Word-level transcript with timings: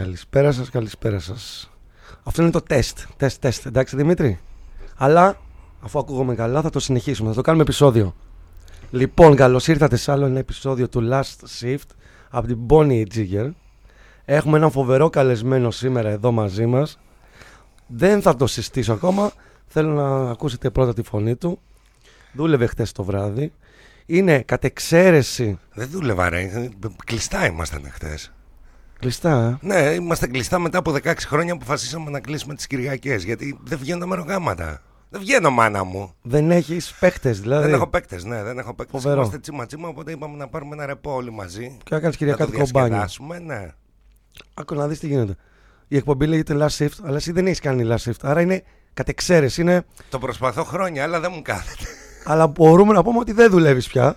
Καλησπέρα 0.00 0.52
σας, 0.52 0.70
καλησπέρα 0.70 1.18
σας. 1.18 1.70
Αυτό 2.22 2.42
είναι 2.42 2.50
το 2.50 2.60
τεστ. 2.60 2.98
Τεστ, 3.16 3.40
τεστ. 3.40 3.66
Εντάξει, 3.66 3.96
Δημήτρη. 3.96 4.38
Αλλά 4.96 5.36
αφού 5.80 5.98
ακούγομαι 5.98 6.34
καλά, 6.34 6.60
θα 6.62 6.70
το 6.70 6.78
συνεχίσουμε. 6.80 7.28
Θα 7.28 7.34
το 7.34 7.40
κάνουμε 7.40 7.62
επεισόδιο. 7.62 8.14
Λοιπόν, 8.90 9.36
καλώς 9.36 9.68
ήρθατε 9.68 9.96
σε 9.96 10.12
άλλο 10.12 10.26
ένα 10.26 10.38
επεισόδιο 10.38 10.88
του 10.88 11.08
Last 11.12 11.60
Shift 11.60 11.88
από 12.30 12.46
την 12.46 12.58
Bonnie 12.68 13.04
Jigger. 13.14 13.50
Έχουμε 14.24 14.56
έναν 14.56 14.70
φοβερό 14.70 15.10
καλεσμένο 15.10 15.70
σήμερα 15.70 16.08
εδώ 16.08 16.32
μαζί 16.32 16.66
μας. 16.66 16.98
Δεν 17.86 18.22
θα 18.22 18.36
το 18.36 18.46
συστήσω 18.46 18.92
ακόμα. 18.92 19.32
Θέλω 19.66 19.92
να 19.92 20.30
ακούσετε 20.30 20.70
πρώτα 20.70 20.94
τη 20.94 21.02
φωνή 21.02 21.36
του. 21.36 21.58
Δούλευε 22.32 22.66
χτες 22.66 22.92
το 22.92 23.04
βράδυ. 23.04 23.52
Είναι 24.06 24.42
κατ' 24.42 24.64
εξαίρεση. 24.64 25.58
Δεν 25.74 25.88
δούλευα, 25.90 26.28
ρε. 26.28 26.70
Κλειστά 27.04 27.46
ήμασταν 27.46 27.82
χτες. 27.90 28.32
Κλειστά, 29.00 29.58
ε; 29.62 29.66
Ναι, 29.66 29.80
είμαστε 29.80 30.26
κλειστά 30.26 30.58
μετά 30.58 30.78
από 30.78 30.92
16 30.92 31.14
χρόνια 31.18 31.52
που 31.52 31.60
αποφασίσαμε 31.62 32.10
να 32.10 32.20
κλείσουμε 32.20 32.54
τις 32.54 32.66
Κυριακές. 32.66 33.24
Γιατί 33.24 33.58
δεν 33.64 33.78
βγαίνουν 33.78 34.08
μερογάματα. 34.08 34.82
Δεν 35.10 35.20
βγαίνω, 35.20 35.50
μάνα 35.50 35.84
μου. 35.84 36.14
Δεν 36.22 36.50
έχεις 36.50 36.94
παίχτε, 37.00 37.30
δηλαδή; 37.30 37.64
Δεν 37.64 37.74
έχω 37.74 37.86
παίκτες, 37.86 38.24
ναι, 38.24 38.42
δεν 38.42 38.58
έχω 38.58 38.74
παίκτες. 38.74 39.00
Φοβερό. 39.02 39.20
Είμαστε 39.20 39.38
τσίμα 39.38 39.66
τσίμα, 39.66 39.88
οπότε 39.88 40.12
είπαμε 40.12 40.36
να 40.36 40.48
πάρουμε 40.48 40.74
ένα 40.74 40.86
ρεπό 40.86 41.14
όλοι 41.14 41.30
μαζί. 41.32 41.76
Και 41.84 41.94
έκανε 41.94 42.04
Να 42.06 42.10
το 42.10 42.16
κυριακάτικο 42.16 42.56
μπάνιο. 42.72 42.88
διασκεδάσουμε, 42.88 43.38
ναι. 43.38 43.68
Άκου 44.54 44.74
να 44.74 44.88
δεις 44.88 44.98
τι 44.98 45.06
γίνεται. 45.06 45.36
Η 45.88 45.96
εκπομπή 45.96 46.26
λέγεται 46.26 46.56
last 46.58 46.84
shift, 46.84 46.98
αλλά 47.04 47.16
εσύ 47.16 47.32
δεν 47.32 47.46
έχεις 47.46 47.60
κάνει 47.60 47.88
last 47.88 48.10
shift. 48.10 48.20
Άρα 48.22 48.40
είναι 48.40 48.62
κατ' 48.94 49.08
εξαίρεση. 49.08 49.60
Είναι... 49.60 49.84
Το 50.10 50.18
προσπαθώ 50.18 50.64
χρόνια, 50.64 51.02
αλλά 51.02 51.20
δεν 51.20 51.30
μου 51.34 51.42
κάθεται. 51.42 51.84
Αλλά 52.24 52.46
μπορούμε 52.46 52.92
να 52.92 53.02
πούμε 53.02 53.18
ότι 53.18 53.32
δεν 53.32 53.50
δουλεύεις 53.50 53.88
πια. 53.88 54.16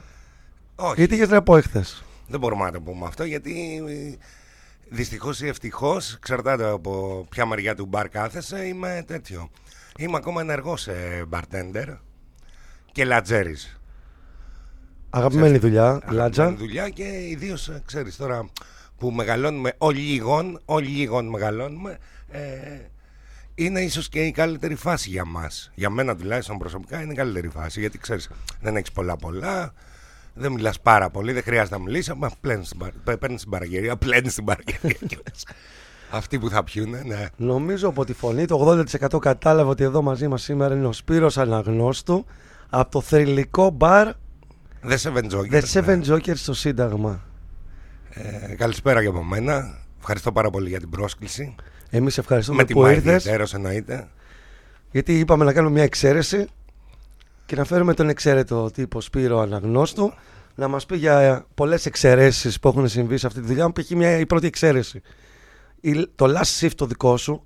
Όχι. 0.75 0.93
Γιατί 0.97 1.15
είχες 1.15 1.29
ρεπό 1.29 1.57
εχθές. 1.57 2.03
Δεν 2.27 2.39
μπορούμε 2.39 2.63
να 2.63 2.71
το 2.71 2.81
πούμε 2.81 3.05
αυτό 3.07 3.23
γιατί 3.23 3.83
δυστυχώς 4.93 5.41
ή 5.41 5.47
ευτυχώς, 5.47 6.13
εξαρτάται 6.13 6.69
από 6.69 7.25
ποια 7.29 7.45
μεριά 7.45 7.75
του 7.75 7.85
μπαρ 7.85 8.09
κάθεσαι, 8.09 8.65
είμαι 8.65 9.03
τέτοιο. 9.07 9.49
Είμαι 9.97 10.17
ακόμα 10.17 10.41
ενεργός 10.41 10.81
σε 10.81 10.93
bartender 11.31 11.97
και 12.91 13.05
λατζέρι. 13.05 13.55
Αγαπημένη 15.09 15.57
δουλειά, 15.57 16.01
λάτζα. 16.09 16.53
δουλειά 16.55 16.89
και 16.89 17.27
ιδίως 17.29 17.71
ξέρεις 17.85 18.15
τώρα 18.15 18.45
που 18.97 19.11
μεγαλώνουμε 19.11 19.73
ο 19.77 19.91
λίγων, 19.91 20.61
ο 20.65 20.79
λίγων 20.79 21.27
μεγαλώνουμε, 21.27 21.97
ε, 22.29 22.41
είναι 23.55 23.81
ίσως 23.81 24.09
και 24.09 24.25
η 24.25 24.31
καλύτερη 24.31 24.75
φάση 24.75 25.09
για 25.09 25.25
μας. 25.25 25.71
Για 25.75 25.89
μένα 25.89 26.15
τουλάχιστον 26.15 26.57
προσωπικά 26.57 27.01
είναι 27.01 27.13
η 27.13 27.15
καλύτερη 27.15 27.49
φάση 27.49 27.79
γιατί 27.79 27.97
ξέρεις, 27.97 28.29
δεν 28.61 28.75
έχεις 28.75 28.91
πολλά 28.91 29.15
πολλά. 29.15 29.73
Δεν 30.33 30.51
μιλάς 30.51 30.79
πάρα 30.79 31.09
πολύ, 31.09 31.31
δεν 31.31 31.43
χρειάζεται 31.43 31.77
να 31.77 31.83
μιλήσεις. 31.83 32.13
Μα 32.13 32.29
παίρνεις 33.19 33.41
την 33.41 33.49
παραγγελία, 33.49 33.95
πλένεις 33.97 34.35
την 34.35 34.43
παραγγελία 34.43 34.97
κιόλας. 35.07 35.43
Αυτοί 36.11 36.39
που 36.39 36.49
θα 36.49 36.63
πιούνε, 36.63 37.01
ναι. 37.05 37.25
Νομίζω 37.35 37.87
από 37.87 38.05
τη 38.05 38.13
φωνή 38.13 38.45
το 38.45 38.83
80% 39.13 39.19
κατάλαβε 39.19 39.69
ότι 39.69 39.83
εδώ 39.83 40.01
μαζί 40.01 40.27
μας 40.27 40.41
σήμερα 40.41 40.75
είναι 40.75 40.87
ο 40.87 40.91
Σπύρος 40.91 41.37
Αναγνώστου 41.37 42.25
από 42.69 42.91
το 42.91 43.01
θρηλυκό 43.01 43.69
μπαρ 43.69 44.07
The 44.89 44.97
Seven 44.97 45.29
Jokers. 45.31 45.61
The 45.61 45.63
Seven 45.73 45.97
ναι. 45.97 46.13
Jokers 46.15 46.35
στο 46.35 46.53
Σύνταγμα. 46.53 47.23
Ε, 48.09 48.55
καλησπέρα 48.55 49.01
και 49.01 49.07
από 49.07 49.23
μένα. 49.23 49.77
Ευχαριστώ 49.99 50.31
πάρα 50.31 50.49
πολύ 50.49 50.69
για 50.69 50.79
την 50.79 50.89
πρόσκληση. 50.89 51.55
Εμείς 51.89 52.17
ευχαριστούμε 52.17 52.57
Με 52.57 52.63
που 52.63 52.73
τιμά 52.73 52.91
ήρθες. 52.91 53.15
ιδιαίτερω 53.15 53.45
εννοείται. 53.53 54.07
Γιατί 54.91 55.19
είπαμε 55.19 55.45
να 55.45 55.53
κάνουμε 55.53 55.73
μια 55.73 55.83
εξαίρεση 55.83 56.47
και 57.45 57.55
να 57.55 57.63
φέρουμε 57.63 57.93
τον 57.93 58.09
εξαίρετο 58.09 58.69
τύπο 58.73 59.01
Σπύρο 59.01 59.39
Αναγνώστου 59.39 60.13
να 60.55 60.67
μας 60.67 60.85
πει 60.85 60.97
για 60.97 61.45
πολλές 61.55 61.85
εξαιρέσεις 61.85 62.59
που 62.59 62.67
έχουν 62.67 62.87
συμβεί 62.87 63.17
σε 63.17 63.27
αυτή 63.27 63.39
τη 63.41 63.47
δουλειά. 63.47 63.71
Π.χ. 63.71 63.89
μια 63.89 64.17
η 64.17 64.25
πρώτη 64.25 64.47
εξαίρεση. 64.47 65.01
Η- 65.81 66.07
το 66.15 66.25
last 66.37 66.59
shift 66.65 66.71
το 66.75 66.85
δικό 66.85 67.17
σου 67.17 67.45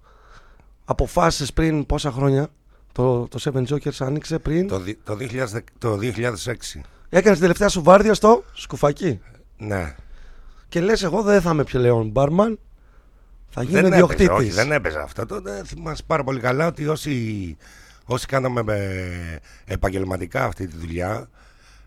αποφάσισες 0.85 1.53
πριν 1.53 1.85
πόσα 1.85 2.11
χρόνια 2.11 2.47
το, 2.91 3.27
το 3.27 3.39
Seven 3.43 3.63
Jokers 3.67 3.95
άνοιξε 3.99 4.39
πριν; 4.39 4.67
Το, 4.67 4.79
δι- 4.79 4.97
το, 5.03 5.17
2000, 5.19 5.45
το 5.77 5.97
2006. 6.01 6.81
Έκανες 7.09 7.31
την 7.37 7.41
τελευταία 7.41 7.69
σου 7.69 7.83
βάρδια 7.83 8.13
στο 8.13 8.43
σκουφακί. 8.53 9.19
Ναι. 9.57 9.95
Και 10.69 10.81
λες 10.81 11.03
εγώ 11.03 11.21
δεν 11.21 11.41
θα 11.41 11.51
είμαι 11.51 11.63
πλέον 11.63 12.09
μπάρμαν, 12.09 12.59
θα 13.49 13.63
γίνω 13.63 13.81
δεν 13.81 13.85
έπαιζε, 13.93 14.03
όχι, 14.03 14.13
ιδιοκτήτης. 14.13 14.55
δεν 14.55 14.71
έπαιζε 14.71 14.99
αυτό. 14.99 15.25
Τότε 15.25 15.61
θυμάσαι 15.65 16.03
πάρα 16.07 16.23
πολύ 16.23 16.39
καλά 16.39 16.67
ότι 16.67 16.87
όσοι, 16.87 17.57
όσοι 18.07 18.25
κάναμε 18.25 18.63
ε, 18.67 19.73
επαγγελματικά 19.73 20.43
αυτή 20.43 20.67
τη 20.67 20.77
δουλειά, 20.77 21.29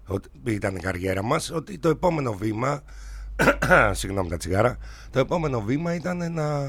ότι 0.06 0.28
ήταν 0.44 0.76
η 0.76 0.80
καριέρα 0.80 1.22
μας, 1.22 1.50
ότι 1.50 1.78
το 1.78 1.88
επόμενο 1.88 2.32
βήμα, 2.32 2.82
συγγνώμη 3.92 4.28
τα 4.28 4.36
τσιγάρα, 4.36 4.76
το 5.10 5.18
επόμενο 5.18 5.60
βήμα 5.60 5.94
ήταν 5.94 6.32
να, 6.32 6.66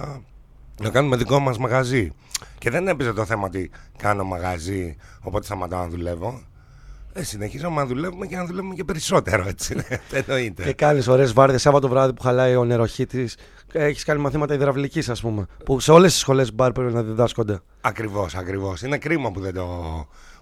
να 0.81 0.89
κάνουμε 0.91 1.15
δικό 1.15 1.39
μας 1.39 1.57
μαγαζί. 1.57 2.11
Και 2.57 2.69
δεν 2.69 2.87
έπαιζε 2.87 3.13
το 3.13 3.25
θέμα 3.25 3.45
ότι 3.45 3.71
κάνω 3.97 4.23
μαγαζί, 4.23 4.95
οπότε 5.21 5.45
σταματάω 5.45 5.81
να 5.81 5.87
δουλεύω. 5.87 6.41
Ε, 7.13 7.23
συνεχίζαμε 7.23 7.75
να 7.75 7.85
δουλεύουμε 7.85 8.25
και 8.25 8.35
να 8.35 8.45
δουλεύουμε 8.45 8.73
και 8.73 8.83
περισσότερο, 8.83 9.47
έτσι. 9.47 9.75
ναι. 9.75 9.83
Εννοείται. 10.25 10.63
Και 10.63 10.73
κάνει 10.73 11.03
ωραίες 11.07 11.33
βάρδιες 11.33 11.57
Σάββατο 11.57 11.87
βράδυ 11.87 12.13
που 12.13 12.21
χαλάει 12.21 12.55
ο 12.55 12.65
νεροχύτης. 12.65 13.29
Έχεις 13.71 14.03
κάνει 14.03 14.21
μαθήματα 14.21 14.53
υδραυλικής, 14.53 15.09
ας 15.09 15.21
πούμε. 15.21 15.45
Που 15.65 15.79
σε 15.79 15.91
όλες 15.91 16.11
τις 16.11 16.21
σχολές 16.21 16.53
μπαρ 16.53 16.71
πρέπει 16.71 16.93
να 16.93 17.03
διδάσκονται. 17.03 17.59
Ακριβώς, 17.81 18.35
ακριβώς. 18.35 18.81
Είναι 18.81 18.97
κρίμα 18.97 19.31
που 19.31 19.39
δεν, 19.39 19.53
το, 19.53 19.67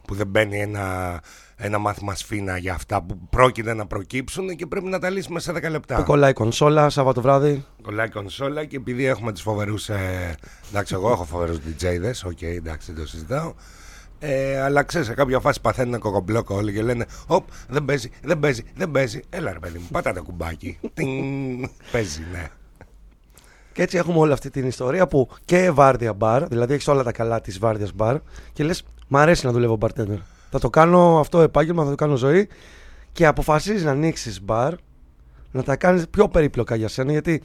που 0.07 0.16
δεν 0.16 0.28
μπαίνει 0.28 0.59
ένα, 0.62 1.19
ένα 1.56 1.78
μάθημα 1.78 2.16
σφήνα 2.16 2.57
για 2.57 2.74
αυτά 2.74 3.01
που 3.03 3.19
πρόκειται 3.30 3.74
να 3.74 3.86
προκύψουν 3.88 4.56
και 4.56 4.66
πρέπει 4.66 4.86
να 4.88 5.00
τα 5.00 5.09
λύσουμε 5.09 5.40
σε 5.40 5.51
10 5.51 5.62
Που 5.62 5.69
λεπτά. 5.69 6.01
κολλάει 6.01 6.34
κονσόλα, 6.34 6.90
Σάββατο 6.90 7.22
βράδυ; 7.22 7.66
Κολλάει 7.81 8.09
κονσόλα 8.09 8.66
και 8.66 8.75
επειδή 8.75 9.06
έχουμε 9.06 9.31
τους 9.31 9.41
φοβερούς... 9.41 9.90
Ε, 9.90 10.36
εντάξει, 10.69 10.94
εγώ 10.94 11.12
έχω 11.12 11.24
φοβερούς 11.24 11.57
DJ 11.57 11.77
-δες, 11.77 12.25
οκ, 12.30 12.41
εντάξει, 12.41 12.91
δεν 12.91 13.01
το 13.03 13.09
συζητάω. 13.09 13.53
Ε, 14.19 14.62
αλλά 14.62 14.84
ξέρεις, 14.84 15.07
σε 15.07 15.13
κάποια 15.13 15.40
φάση 15.40 15.62
παθαίνουν 15.62 16.00
κοκομπλόκο 16.00 16.56
όλοι 16.56 16.74
και 16.74 16.81
λένε 16.81 17.06
Οπ, 17.28 17.47
δεν 17.68 17.85
παίζει, 17.85 18.12
δεν 18.22 18.40
παίζει, 18.40 18.63
δεν 18.75 18.91
παίζει. 18.91 19.22
Έλα 19.30 19.53
ρε 19.53 19.59
παιδί 19.59 19.78
μου, 19.78 19.88
πάτα 19.91 20.13
το 20.13 20.24
κουμπάκι. 20.24 20.80
Τινγκ. 20.94 21.63
παίζει, 21.91 22.25
ναι. 22.31 22.47
Και 23.74 23.81
έτσι 23.81 23.97
έχουμε 23.97 24.18
όλη 24.19 24.31
αυτή 24.31 24.50
την 24.50 24.68
ιστορία 24.68 25.07
που 25.07 25.30
και 25.46 25.72
βάρδια 25.72 26.13
μπαρ, 26.13 26.47
δηλαδή 26.47 26.74
έχεις 26.74 26.88
όλα 26.88 27.03
τα 27.03 27.12
καλά 27.12 27.41
της 27.41 27.59
βάρδιας 27.59 27.94
μπαρ 27.94 28.18
και 28.53 28.63
λες, 28.63 28.84
Μ' 29.07 29.18
αρέσει 29.18 29.46
να 29.46 29.52
δουλεύω 29.52 29.78
bartender. 29.81 30.18
Θα 30.51 30.59
το 30.59 30.69
κάνω 30.69 31.19
αυτό 31.19 31.41
επάγγελμα, 31.41 31.84
θα 31.84 31.90
το 31.90 31.96
κάνω 31.96 32.16
ζωή 32.16 32.47
και 33.12 33.25
αποφασίζεις 33.25 33.84
να 33.84 33.91
ανοίξεις 33.91 34.41
μπαρ, 34.41 34.74
να 35.51 35.63
τα 35.63 35.75
κάνεις 35.75 36.07
πιο 36.09 36.28
περίπλοκα 36.28 36.75
για 36.75 36.88
σένα 36.88 37.12
γιατί 37.12 37.41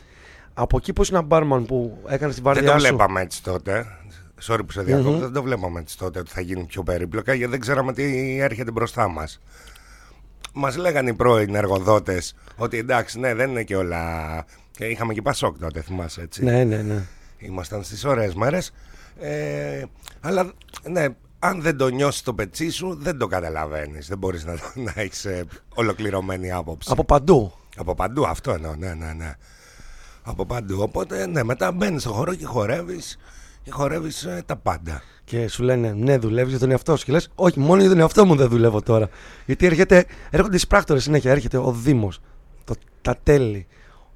από 0.55 0.77
εκεί 0.77 0.93
που 0.93 1.03
ήσουν 1.03 1.17
ένα 1.17 1.25
μπάρμαν 1.25 1.65
που 1.67 1.99
έκανες 2.07 2.35
την 2.35 2.45
Δεν 2.45 2.53
βάρδια 2.55 2.73
το 2.73 2.79
σου. 2.79 2.87
βλέπαμε 2.87 3.21
έτσι 3.21 3.43
τότε. 3.43 3.87
Sorry 4.47 4.61
που 4.67 4.73
σε 4.73 4.83
διακόπτω, 4.83 5.11
Μμμ. 5.11 5.21
δεν 5.21 5.33
το 5.33 5.43
βλέπαμε 5.43 5.81
έτσι 5.81 5.99
τότε 5.99 6.19
ότι 6.19 6.31
θα 6.31 6.41
γίνει 6.41 6.65
πιο 6.65 6.83
περίπλοκα 6.83 7.35
γιατί 7.35 7.51
δεν 7.51 7.61
ξέραμε 7.61 7.93
τι 7.93 8.39
έρχεται 8.39 8.71
μπροστά 8.71 9.09
μας. 9.09 9.41
Μας 10.53 10.77
λέγανε 10.77 11.11
οι 11.11 11.15
πρώην 11.15 11.55
εργοδότες 11.55 12.35
ότι 12.57 12.79
εντάξει, 12.79 13.19
ναι, 13.19 13.35
δεν 13.35 13.51
είναι 13.51 13.63
και 13.63 13.77
όλα. 13.77 14.45
Και 14.71 14.85
είχαμε 14.85 15.15
και 15.15 15.23
πασόκ 15.23 15.59
τότε, 15.59 15.81
θυμάσαι 15.81 16.21
έτσι. 16.21 16.45
Ναι, 16.45 16.65
ναι, 16.65 16.83
ναι. 16.83 17.03
Ήμασταν 17.39 17.83
στις 17.83 18.05
ωραίες 18.05 18.35
μέρες. 18.35 18.73
Ε, 19.21 19.83
αλλά 20.21 20.53
ναι, 20.91 21.07
αν 21.39 21.63
δεν 21.63 21.77
το 21.77 21.89
νιώσεις 21.89 22.23
το 22.23 22.35
πετσί 22.35 22.71
σου, 22.71 22.95
δεν 23.01 23.19
το 23.19 23.27
καταλαβαίνεις. 23.27 24.09
Δεν 24.09 24.19
μπορείς 24.19 24.45
να, 24.45 24.53
να 24.75 24.93
έχεις 24.95 25.27
ολοκληρωμένη 25.75 26.53
άποψη. 26.53 26.89
Από 26.93 27.05
παντού. 27.05 27.53
Από 27.77 27.95
παντού 27.95 28.27
αυτό 28.27 28.51
εννοώ, 28.51 28.75
ναι, 28.75 28.95
ναι, 28.95 29.13
ναι. 29.13 29.33
Από 30.23 30.47
παντού. 30.47 30.81
Οπότε, 30.81 31.27
ναι, 31.27 31.43
μετά 31.43 31.73
μπαίνεις 31.73 32.03
στο 32.03 32.13
χώρο 32.13 32.35
και 32.35 32.47
χορεύεις 32.47 33.19
και 33.65 33.71
χορεύει 33.71 34.11
τα 34.47 34.57
πάντα. 34.57 35.03
Και 35.25 35.49
σου 35.49 35.63
λένε, 35.63 35.93
Ναι, 35.93 36.19
δουλεύεις 36.19 36.51
για 36.51 36.59
τον 36.61 36.71
εαυτό 36.71 36.97
σου. 36.97 37.05
Και 37.05 37.13
λες, 37.13 37.29
Όχι, 37.35 37.61
μόνο 37.61 37.81
για 37.81 37.91
τον 37.91 37.99
εαυτό 37.99 38.25
μου 38.27 38.37
δεν 38.37 38.49
δουλεύω 38.49 38.83
τώρα. 38.83 39.09
Γιατί 39.47 39.67
έρχεται, 39.67 40.05
έρχονται 40.31 40.57
οι 40.57 40.61
πράκτορες 40.69 41.03
συνέχεια. 41.03 41.31
Έρχεται 41.31 41.57
ο 41.57 41.73
Δήμος, 41.73 42.21
τα 43.03 43.17
τέλη, 43.23 43.67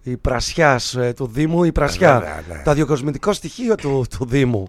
η 0.03 0.17
πρασιά 0.17 0.81
ε, 0.97 1.13
του 1.13 1.27
Δήμου, 1.27 1.65
η 1.65 1.73
πρασιά. 1.73 2.19
βέβαια, 2.19 2.57
ναι. 2.57 2.63
Το 2.65 2.71
αδειοκοσμητικό 2.71 3.33
στοιχείο 3.33 3.75
του, 3.75 4.05
του 4.19 4.27
Δήμου. 4.27 4.67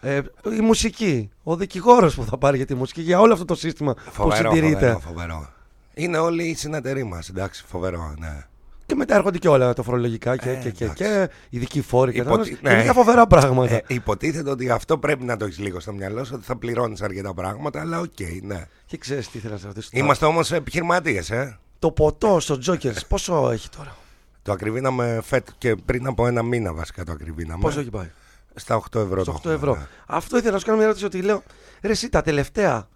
Ε, 0.00 0.20
η 0.58 0.60
μουσική. 0.60 1.30
Ο 1.42 1.56
δικηγόρος 1.56 2.14
που 2.14 2.24
θα 2.24 2.38
πάρει 2.38 2.56
για 2.56 2.66
τη 2.66 2.74
μουσική. 2.74 3.00
Για 3.00 3.20
όλο 3.20 3.32
αυτό 3.32 3.44
το 3.44 3.54
σύστημα 3.54 3.94
που 3.94 4.00
Φοβερό, 4.12 4.50
συντηρείται. 4.50 4.74
φοβερό, 4.92 4.98
φοβερό. 5.00 5.48
Είναι 5.94 6.18
όλοι 6.18 6.44
οι 6.44 6.54
συνεταιροί 6.54 7.04
μας, 7.04 7.28
εντάξει, 7.28 7.64
φοβερό, 7.66 8.14
ναι. 8.18 8.46
Και 8.88 8.94
μετά 8.94 9.14
έρχονται 9.14 9.38
και 9.38 9.48
όλα 9.48 9.72
τα 9.72 9.82
φορολογικά 9.82 10.36
και, 10.36 10.50
Ε, 10.50 10.54
και, 10.54 10.70
και, 10.70 10.84
εντάξει. 10.84 11.04
και 11.04 11.28
ειδικοί 11.48 11.80
φόροι 11.80 12.12
και 12.12 12.20
Υποτι- 12.20 12.50
τα 12.62 12.68
ναι. 12.68 12.74
Είναι 12.74 12.82
μια 12.82 12.92
φοβερά 12.92 13.26
πράγματα. 13.26 13.74
Ε, 13.74 13.82
υποτίθεται 13.86 14.50
ότι 14.50 14.70
αυτό 14.70 14.98
πρέπει 14.98 15.24
να 15.24 15.36
το 15.36 15.44
έχεις 15.44 15.58
λίγο 15.58 15.80
στο 15.80 15.92
μυαλό 15.92 16.24
σου, 16.24 16.32
ότι 16.34 16.44
θα 16.44 16.56
πληρώνεις 16.56 17.02
αρκετά 17.02 17.34
πράγματα, 17.34 17.80
αλλά 17.80 18.00
οκ, 18.00 18.20
ναι. 18.42 18.66
Και 18.86 18.96
ξέρεις 18.96 19.28
τι 19.30 19.38
ήθελα 19.38 19.52
να 19.52 19.58
σε 19.58 19.66
ρωτήσω. 19.66 19.88
Είμαστε 19.92 20.24
όμως 20.26 20.52
επιχειρηματίες, 20.52 21.30
ε. 21.30 21.58
Το 21.78 21.90
ποτό 21.90 22.40
στο 22.40 22.58
Jokers 22.66 23.06
πόσο 23.08 23.50
έχει 23.50 23.68
τώρα; 23.76 23.96
Το 24.42 24.52
ακριβήναμε 24.52 25.20
φέτος 25.22 25.52
και 25.58 25.74
πριν 25.84 26.06
από 26.06 26.26
ένα 26.26 26.42
μήνα 26.42 26.72
βασικά 26.74 27.04
το 27.04 27.12
ακριβήναμε. 27.12 27.60
Πόσο 27.62 27.80
έχει 27.80 27.90
πάει; 27.90 28.10
Στα 28.54 28.74
8 28.92 29.00
ευρώ. 29.00 29.22
Στο 29.22 29.32
το 29.32 29.32
8 29.32 29.36
έχουμε, 29.38 29.54
ευρώ. 29.54 29.74
ναι. 29.74 29.86
Αυτό 30.06 30.36
ήθελα 30.36 30.52
να 30.52 30.58
σου 30.58 30.64
κάνω 30.64 30.76
μια 30.76 30.86
ερώτηση 30.86 31.06
ότι 31.06 31.22
λέω 31.22 31.42
ρε 31.82 31.90
εσύ 31.92 32.08
τα 32.08 32.22
τελευταία 32.22 32.88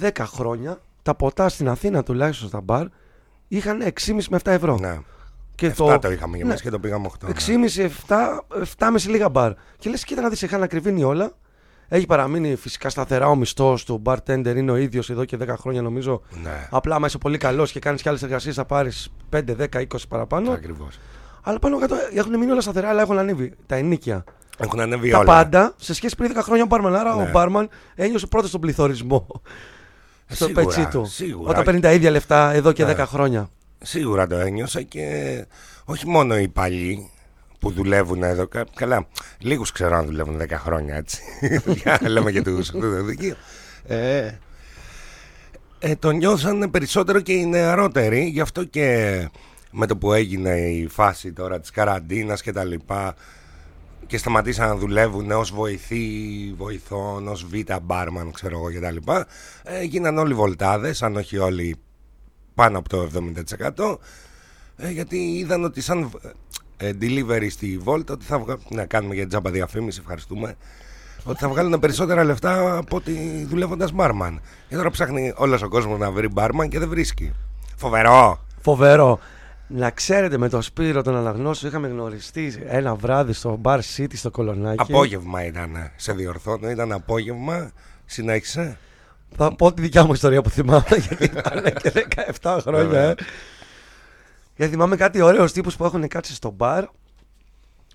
10 0.00 0.10
χρόνια 0.18 0.80
τα 1.02 1.14
ποτά 1.14 1.48
στην 1.48 1.68
Αθήνα 1.68 2.02
τουλάχιστον 2.02 2.48
στα 2.48 2.60
μπαρ 2.60 2.86
είχαν 3.48 3.82
6,5 3.82 4.28
με 4.30 4.36
7 4.44 4.50
ευρώ. 4.52 4.78
Ναι. 4.78 4.98
Και 5.56 5.72
7 5.78 5.98
το, 6.00 6.10
είχαμε 6.10 6.36
εμεί 6.38 6.48
ναι. 6.48 6.54
και 6.54 6.70
το 6.70 6.78
πήγαμε 6.78 7.08
8. 7.24 7.28
6,5, 7.28 7.88
7, 8.08 8.16
7,5 8.78 8.88
λίγα 9.08 9.28
μπαρ. 9.28 9.52
Και 9.78 9.90
λες, 9.90 10.04
κοίτα 10.04 10.20
να 10.22 10.28
δεις, 10.28 10.42
είχαν 10.42 10.62
ακριβήνει 10.62 11.02
όλα. 11.04 11.32
Έχει 11.88 12.06
παραμείνει 12.06 12.54
φυσικά 12.56 12.88
σταθερά 12.88 13.28
ο 13.28 13.34
μισθός 13.34 13.84
του. 13.84 14.02
bartender 14.04 14.52
είναι 14.56 14.70
ο 14.70 14.76
ίδιος 14.76 15.10
εδώ 15.10 15.24
και 15.24 15.36
10 15.42 15.46
χρόνια 15.58 15.82
νομίζω. 15.82 16.22
Ναι, 16.42 16.68
Απλά, 16.70 16.94
άμα 16.94 17.06
είσαι 17.06 17.18
πολύ 17.18 17.38
καλός 17.38 17.72
και 17.72 17.78
κάνεις 17.78 18.02
και 18.02 18.08
άλλες 18.08 18.22
εργασίες, 18.22 18.54
θα 18.54 18.64
πάρεις 18.64 19.08
5, 19.30 19.40
10, 19.56 19.80
20 19.80 19.84
παραπάνω. 20.08 20.50
ακριβώς. 20.52 20.98
Αλλά 21.42 21.58
πάνω 21.58 21.78
κάτω 21.78 21.94
έχουν 22.14 22.38
μείνει 22.38 22.50
όλα 22.50 22.60
σταθερά, 22.60 22.88
αλλά 22.88 23.02
έχουν 23.02 23.18
ανέβει 23.18 23.54
τα 23.66 23.74
ενίκια. 23.76 24.24
Έχουν 24.58 24.80
ανέβει 24.80 25.10
Τα 25.10 25.18
όλα. 25.18 25.26
πάντα 25.26 25.74
σε 25.76 25.94
σχέση 25.94 26.16
πριν 26.16 26.32
10 26.34 26.40
χρόνια 26.42 26.62
ο 26.62 26.66
Μπάρμαν. 26.66 26.94
Άρα 26.96 27.14
Ναι. 27.14 27.22
ο 27.22 27.28
Μπάρμαν 27.30 27.68
ένιωσε 27.94 28.26
πρώτος 28.26 28.48
στον 28.48 28.60
πληθωρισμό. 28.60 29.26
Στο 30.26 30.44
Σίγουρα, 30.44 30.64
πετσί 30.64 30.86
του. 30.90 31.04
σίγουρα. 31.04 31.50
Όταν 31.50 31.64
παίρνει 31.64 31.80
τα 31.80 31.92
ίδια 31.92 32.10
λεφτά 32.10 32.52
εδώ 32.52 32.72
και 32.72 32.84
Ναι. 32.84 32.94
10 32.94 33.06
χρόνια. 33.06 33.48
Σίγουρα 33.82 34.26
το 34.26 34.36
ένιωσα 34.36 34.82
και 34.82 35.44
όχι 35.84 36.06
μόνο 36.08 36.38
οι 36.38 36.48
παλιοί 36.48 37.10
που 37.58 37.70
δουλεύουν 37.70 38.22
εδώ. 38.22 38.46
κα- 38.46 38.66
Καλά, 38.74 39.06
λίγους 39.38 39.72
ξέρω 39.72 39.96
αν 39.96 40.04
δουλεύουν 40.06 40.36
10 40.42 40.50
χρόνια 40.50 40.94
έτσι. 40.94 41.22
Για, 41.82 42.00
Λέμε 42.08 42.32
και 42.32 42.42
τους 42.42 42.70
δικοί. 43.06 43.34
Ε, 43.86 44.30
ε, 45.78 45.96
το 45.96 46.10
νιώσαν 46.10 46.70
περισσότερο 46.70 47.20
και 47.20 47.32
οι 47.32 47.46
νεαρότεροι. 47.46 48.24
Γι' 48.24 48.40
αυτό 48.40 48.64
και 48.64 49.28
με 49.70 49.86
το 49.86 49.96
που 49.96 50.12
έγινε 50.12 50.50
η 50.60 50.88
φάση 50.88 51.32
τώρα 51.32 51.60
της 51.60 51.70
καραντίνας 51.70 52.42
και 52.42 52.52
τα 52.52 52.64
λοιπά 52.64 53.14
και 54.06 54.18
σταματήσαν 54.18 54.68
να 54.68 54.76
δουλεύουν 54.76 55.30
ως 55.30 55.50
βοηθοί, 55.52 56.08
βοηθών, 56.56 57.28
ως 57.28 57.44
β' 57.46 57.72
μπάρμαν 57.82 58.32
ξέρω 58.32 58.56
εγώ 58.58 58.70
και 58.70 58.80
τα 58.80 58.90
λοιπά 58.90 59.26
ε, 59.62 59.82
γίναν 59.82 60.18
όλοι 60.18 60.34
βολτάδες, 60.34 61.02
αν 61.02 61.16
όχι 61.16 61.38
όλοι 61.38 61.76
πάνω 62.56 62.78
από 62.78 62.88
το 62.88 63.08
70% 63.76 63.96
ε, 64.76 64.90
γιατί 64.90 65.16
είδαν 65.16 65.64
ότι 65.64 65.80
σαν 65.80 66.10
ε, 66.76 66.90
delivery 67.00 67.46
στη 67.50 67.80
Volt 67.84 68.06
ότι 68.10 68.24
θα 68.24 68.38
βγα... 68.38 68.56
να 68.68 68.84
κάνουμε 68.86 69.14
για 69.14 69.26
τζάμπα 69.26 69.50
διαφήμιση, 69.50 69.98
ευχαριστούμε 70.00 70.56
ότι 71.24 71.38
θα 71.38 71.48
βγάλουν 71.48 71.80
περισσότερα 71.80 72.24
λεφτά 72.24 72.76
από 72.76 72.96
ότι 72.96 73.46
δουλεύοντας 73.48 73.92
μπάρμαν. 73.92 74.40
Και 74.68 74.76
τώρα 74.76 74.90
ψάχνει 74.90 75.32
όλος 75.36 75.62
ο 75.62 75.68
κόσμος 75.68 75.98
να 75.98 76.10
βρει 76.10 76.28
μπάρμαν 76.28 76.68
και 76.68 76.78
δεν 76.78 76.88
βρίσκει. 76.88 77.32
Φοβερό! 77.76 78.44
Φοβερό. 78.60 79.18
Να 79.68 79.90
ξέρετε, 79.90 80.38
με 80.38 80.48
τον 80.48 80.62
Σπύρο 80.62 81.02
τον 81.02 81.16
Αναγνώσιο 81.16 81.68
είχαμε 81.68 81.88
γνωριστεί 81.88 82.64
ένα 82.66 82.94
βράδυ 82.94 83.32
στο 83.32 83.60
Bar 83.62 83.80
City 83.96 84.14
στο 84.14 84.30
Κολονάκι. 84.30 84.76
απόγευμα 84.78 85.44
ήταν 85.44 85.90
σε 85.96 86.12
διορθώνω 86.12 86.70
ήταν 86.70 86.92
απόγευμα 86.92 87.70
συνέχισε 88.04 88.78
Θα 89.36 89.54
πω 89.54 89.72
τη 89.72 89.82
δικιά 89.82 90.04
μου 90.04 90.12
ιστορία 90.12 90.42
που 90.42 90.50
θυμάμαι, 90.50 90.84
γιατί 91.08 91.24
ήταν 91.24 91.62
και 91.82 92.06
17 92.42 92.58
χρόνια. 92.60 92.84
Βέβαια. 92.84 93.10
Ε. 93.10 93.14
Γιατί 94.56 94.72
θυμάμαι 94.72 94.96
κάτι 94.96 95.20
ωραίους 95.20 95.52
τύπους 95.52 95.76
που 95.76 95.84
έχουν 95.84 96.08
κάτσει 96.08 96.34
στο 96.34 96.50
μπαρ 96.50 96.84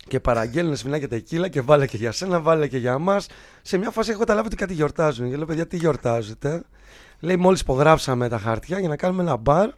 και 0.07 0.19
παραγγέλνουν 0.19 0.75
σφινάκια 0.75 1.07
τεκίλα 1.07 1.48
και 1.48 1.62
βάλε 1.62 1.88
και 1.88 1.98
για 1.98 2.12
σένα, 2.12 2.39
βάλε 2.39 2.68
και 2.68 2.78
για 2.78 2.98
μας. 2.98 3.28
Σε 3.62 3.78
μια 3.78 3.92
φάση 3.92 4.10
έχω 4.10 4.19
καταλάβει 4.19 4.48
ότι 4.48 4.56
κάτι 4.56 4.74
γιορτάζουν. 4.74 5.30
Και 5.30 5.36
λέω, 5.36 5.45
παιδιά, 5.45 5.68
τι 5.68 5.78
γιορτάζετε; 5.78 6.63
Λέει, 7.19 7.36
μόλις 7.36 7.62
υπογράψαμε 7.62 8.30
τα 8.30 8.38
χαρτιά 8.38 8.80
για 8.80 8.89
να 8.89 8.95
κάνουμε 8.95 9.22
ένα 9.22 9.36
μπαρ 9.36 9.69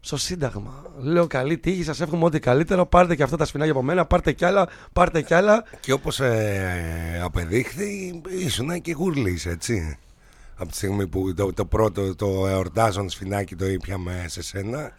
στο 0.00 0.16
Σύνταγμα. 0.16 0.84
Λέω, 0.98 1.26
καλή 1.26 1.58
τύχη, 1.58 1.82
σας 1.82 2.00
εύχομαι 2.00 2.24
ό,τι 2.24 2.38
καλύτερο. 2.38 2.86
Πάρτε 2.86 3.14
και 3.14 3.22
αυτά 3.22 3.36
τα 3.36 3.44
σφινάκια 3.44 3.72
από 3.72 3.82
μένα, 3.82 4.06
πάρτε 4.06 4.32
κι 4.32 4.44
άλλα, 4.44 4.68
πάρτε 4.92 5.22
κι 5.22 5.34
άλλα. 5.34 5.64
Και 5.80 5.92
όπως 5.92 6.20
ε, 6.20 7.20
απεδείχθη 7.24 8.20
ήσουν 8.28 8.80
και 8.80 8.92
γουρλής 8.92 9.46
έτσι 9.46 9.98
από 10.60 10.70
τη 10.70 10.76
στιγμή 10.76 11.06
που 11.06 11.34
το, 11.34 11.52
το 11.52 11.64
πρώτο 11.64 12.14
το 12.14 12.46
εορτάζον 12.46 13.10
σφινάκι 13.10 13.56
το 13.56 13.66
ήπιαμε 13.66 14.24
σε 14.28 14.42
σένα 14.42 14.94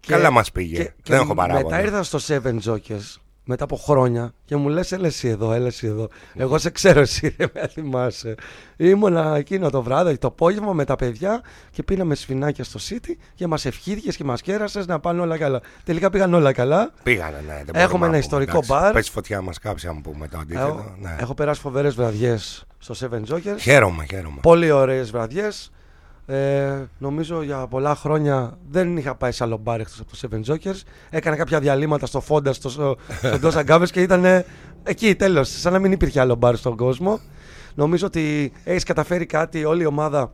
Και- 0.00 0.12
καλά 0.12 0.30
μας 0.30 0.52
πήγε. 0.52 0.76
Και, 0.76 0.82
και 1.02 1.12
δεν 1.12 1.20
έχω 1.20 1.34
παράπονο 1.34 1.68
μετά 1.68 1.82
ήρθα 1.82 2.02
στο 2.02 2.18
Seven 2.26 2.58
Jokers 2.64 3.16
μετά 3.50 3.64
από 3.64 3.76
χρόνια 3.76 4.32
και 4.44 4.56
μου 4.56 4.68
λες 4.68 4.92
έλα 4.92 5.06
εσύ 5.06 5.28
εδώ, 5.28 5.52
έλα 5.52 5.66
εσύ 5.66 5.86
εδώ. 5.86 6.08
Εγώ 6.34 6.58
σε 6.58 6.70
ξέρω 6.70 7.00
εσύ, 7.00 7.28
δεν 7.38 7.50
με 7.54 7.66
θυμάσαι. 7.66 8.34
Ήμουνα 8.76 9.36
εκείνο 9.36 9.70
το 9.70 9.82
βράδυ, 9.82 10.18
το 10.18 10.26
απόγευμα 10.26 10.72
με 10.72 10.84
τα 10.84 10.96
παιδιά 10.96 11.40
και 11.70 11.82
πίναμε 11.82 12.14
σφινάκια 12.14 12.64
στο 12.64 12.80
City 12.88 13.10
και 13.34 13.46
μας 13.46 13.64
ευχήθηκες 13.64 14.16
και 14.16 14.24
μας 14.24 14.40
κέρασες 14.42 14.86
να 14.86 15.00
πάνε 15.00 15.20
όλα 15.20 15.36
καλά. 15.38 15.60
Τελικά 15.84 16.10
πήγαν 16.10 16.34
όλα 16.34 16.52
καλά. 16.52 16.92
πήγανε 17.02 17.42
ναι 17.46 17.62
δεν 17.64 17.74
Έχουμε 17.74 17.86
μπορούμε 17.86 18.04
ένα 18.04 18.12
να 18.12 18.18
ιστορικό 18.18 18.50
πούμε, 18.60 18.64
εντάξει. 18.66 18.82
μπαρ. 18.84 18.92
πες 18.92 19.08
φωτιά 19.08 19.40
μας 19.40 19.58
κάψει 19.58 19.86
αν 19.88 20.00
πούμε 20.00 20.28
το 20.28 20.38
αντίθετο 20.38 20.66
Έχω, 20.66 20.94
ναι. 21.00 21.16
έχω 21.20 21.34
περάσει 21.34 21.60
φοβερές 21.60 21.94
βραδιές 21.94 22.64
στο 22.78 22.94
Seven 23.00 23.34
Jokers. 23.34 23.56
χαίρομαι 23.58 24.04
χαίρομαι 24.10 24.38
Πολύ 24.42 24.70
ωραίες 24.70 25.10
βραδιές. 25.10 25.70
Ε, 26.30 26.88
νομίζω 26.98 27.42
για 27.42 27.66
πολλά 27.66 27.94
χρόνια 27.94 28.58
δεν 28.70 28.96
είχα 28.96 29.14
πάει 29.14 29.32
σε 29.32 29.44
άλλο 29.44 29.56
μπαρ 29.56 29.80
εκτός 29.80 30.00
από 30.00 30.10
το 30.10 30.18
Seven 30.22 30.52
Jokers. 30.52 30.80
Έκανα 31.10 31.36
κάποια 31.36 31.60
διαλύματα 31.60 32.06
στο 32.06 32.22
Fonda, 32.28 32.54
στο, 32.54 32.68
στο 32.68 32.96
Ντόσα 33.38 33.62
Γκάβες 33.62 33.90
και 33.90 34.02
ήταν 34.02 34.44
εκεί 34.82 35.14
τέλος. 35.14 35.60
Σαν 35.60 35.72
να 35.72 35.78
μην 35.78 35.92
υπήρχε 35.92 36.20
άλλο 36.20 36.34
μπαρ 36.34 36.56
στον 36.56 36.76
κόσμο. 36.76 37.20
Νομίζω 37.74 38.06
ότι 38.06 38.52
έχεις 38.64 38.84
καταφέρει 38.84 39.26
κάτι 39.26 39.64
όλη 39.64 39.82
η 39.82 39.86
ομάδα 39.86 40.32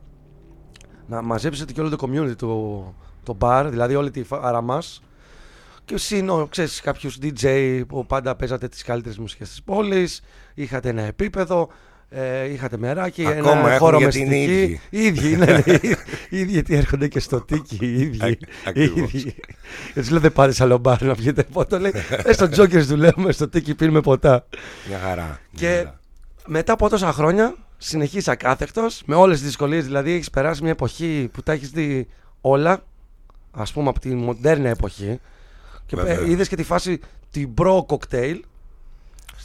να 1.07 1.21
μαζέψετε 1.21 1.73
και 1.73 1.81
όλο 1.81 1.89
το 1.89 1.97
community 2.07 2.35
του 2.37 2.95
το 3.23 3.33
μπαρ, 3.33 3.69
δηλαδή 3.69 3.95
όλη 3.95 4.11
τη 4.11 4.23
φάρα 4.23 4.61
μας. 4.61 5.01
Και 5.85 5.97
σύνο, 5.97 6.47
ξέρεις, 6.47 6.81
κάποιους 6.81 7.17
DJ 7.21 7.81
που 7.87 8.05
πάντα 8.05 8.35
παίζατε 8.35 8.67
τις 8.67 8.83
καλύτερες 8.83 9.17
μουσικές 9.17 9.49
της 9.49 9.63
πόλης, 9.63 10.21
είχατε 10.53 10.89
ένα 10.89 11.01
επίπεδο, 11.01 11.69
ε, 12.09 12.51
είχατε 12.51 12.77
μεράκι, 12.77 13.25
Ακόμα 13.27 13.51
ένα 13.51 13.59
έχουν 13.67 13.77
χώρο 13.77 13.97
με 13.99 14.03
γιατί 14.03 14.19
είναι 14.19 14.35
στοιχή. 14.35 14.79
Οι 14.89 15.05
ίδιοι, 15.05 15.35
ναι, 15.35 15.45
ναι, 15.45 15.63
οι 15.81 15.95
οι 16.29 16.39
ίδιοι 16.39 16.51
γιατί 16.51 16.75
έρχονται 16.75 17.07
και 17.07 17.19
στο 17.19 17.41
τίκι, 17.41 17.77
οι 17.81 18.01
ίδιοι. 18.01 18.23
Α- 18.23 18.27
οι 18.27 18.37
ακριβώς. 18.65 19.13
ίδιοι. 19.13 19.35
Έτσι 19.93 20.11
λέω 20.11 20.19
δεν 20.21 20.33
πάτε 20.33 20.51
σε 20.51 20.63
άλλο 20.63 20.77
μπαρ 20.77 21.01
να 21.01 21.15
πιείτε 21.15 21.43
ποτό, 21.43 21.79
λέει, 21.79 21.91
ε, 22.23 22.33
στο 22.33 22.45
Jokers 22.45 22.81
δουλεύουμε, 22.85 23.31
στο 23.31 23.49
τίκι 23.49 23.75
πίνουμε 23.75 24.01
ποτά. 24.01 24.45
μια 24.87 24.99
χαρά 24.99 25.23
μια 25.23 25.39
Και 25.55 25.67
χαρά. 25.75 25.99
μετά 26.45 26.73
από 26.73 26.89
τόσα 26.89 27.11
χρόνια 27.11 27.55
συνεχίσα 27.77 28.35
κάθεκτος 28.35 29.01
με 29.05 29.15
όλες 29.15 29.37
τις 29.37 29.45
δυσκολίες. 29.47 29.83
Δηλαδή 29.85 30.11
έχεις 30.11 30.29
περάσει 30.29 30.61
μια 30.61 30.71
εποχή 30.71 31.29
που 31.33 31.43
τα 31.43 31.51
έχεις 31.51 31.69
δει 31.69 32.07
όλα, 32.41 32.83
ας 33.51 33.71
πούμε 33.73 33.89
από 33.89 33.99
τη 33.99 34.09
μοντέρνα 34.09 34.69
εποχή. 34.69 35.19
Και 35.85 35.95
Βέβαια. 35.95 36.21
είδες 36.21 36.47
και 36.47 36.55
τη 36.55 36.63
φάση 36.63 36.99
την 37.31 37.53
προ 37.53 37.83
κοκτέιλ, 37.87 38.43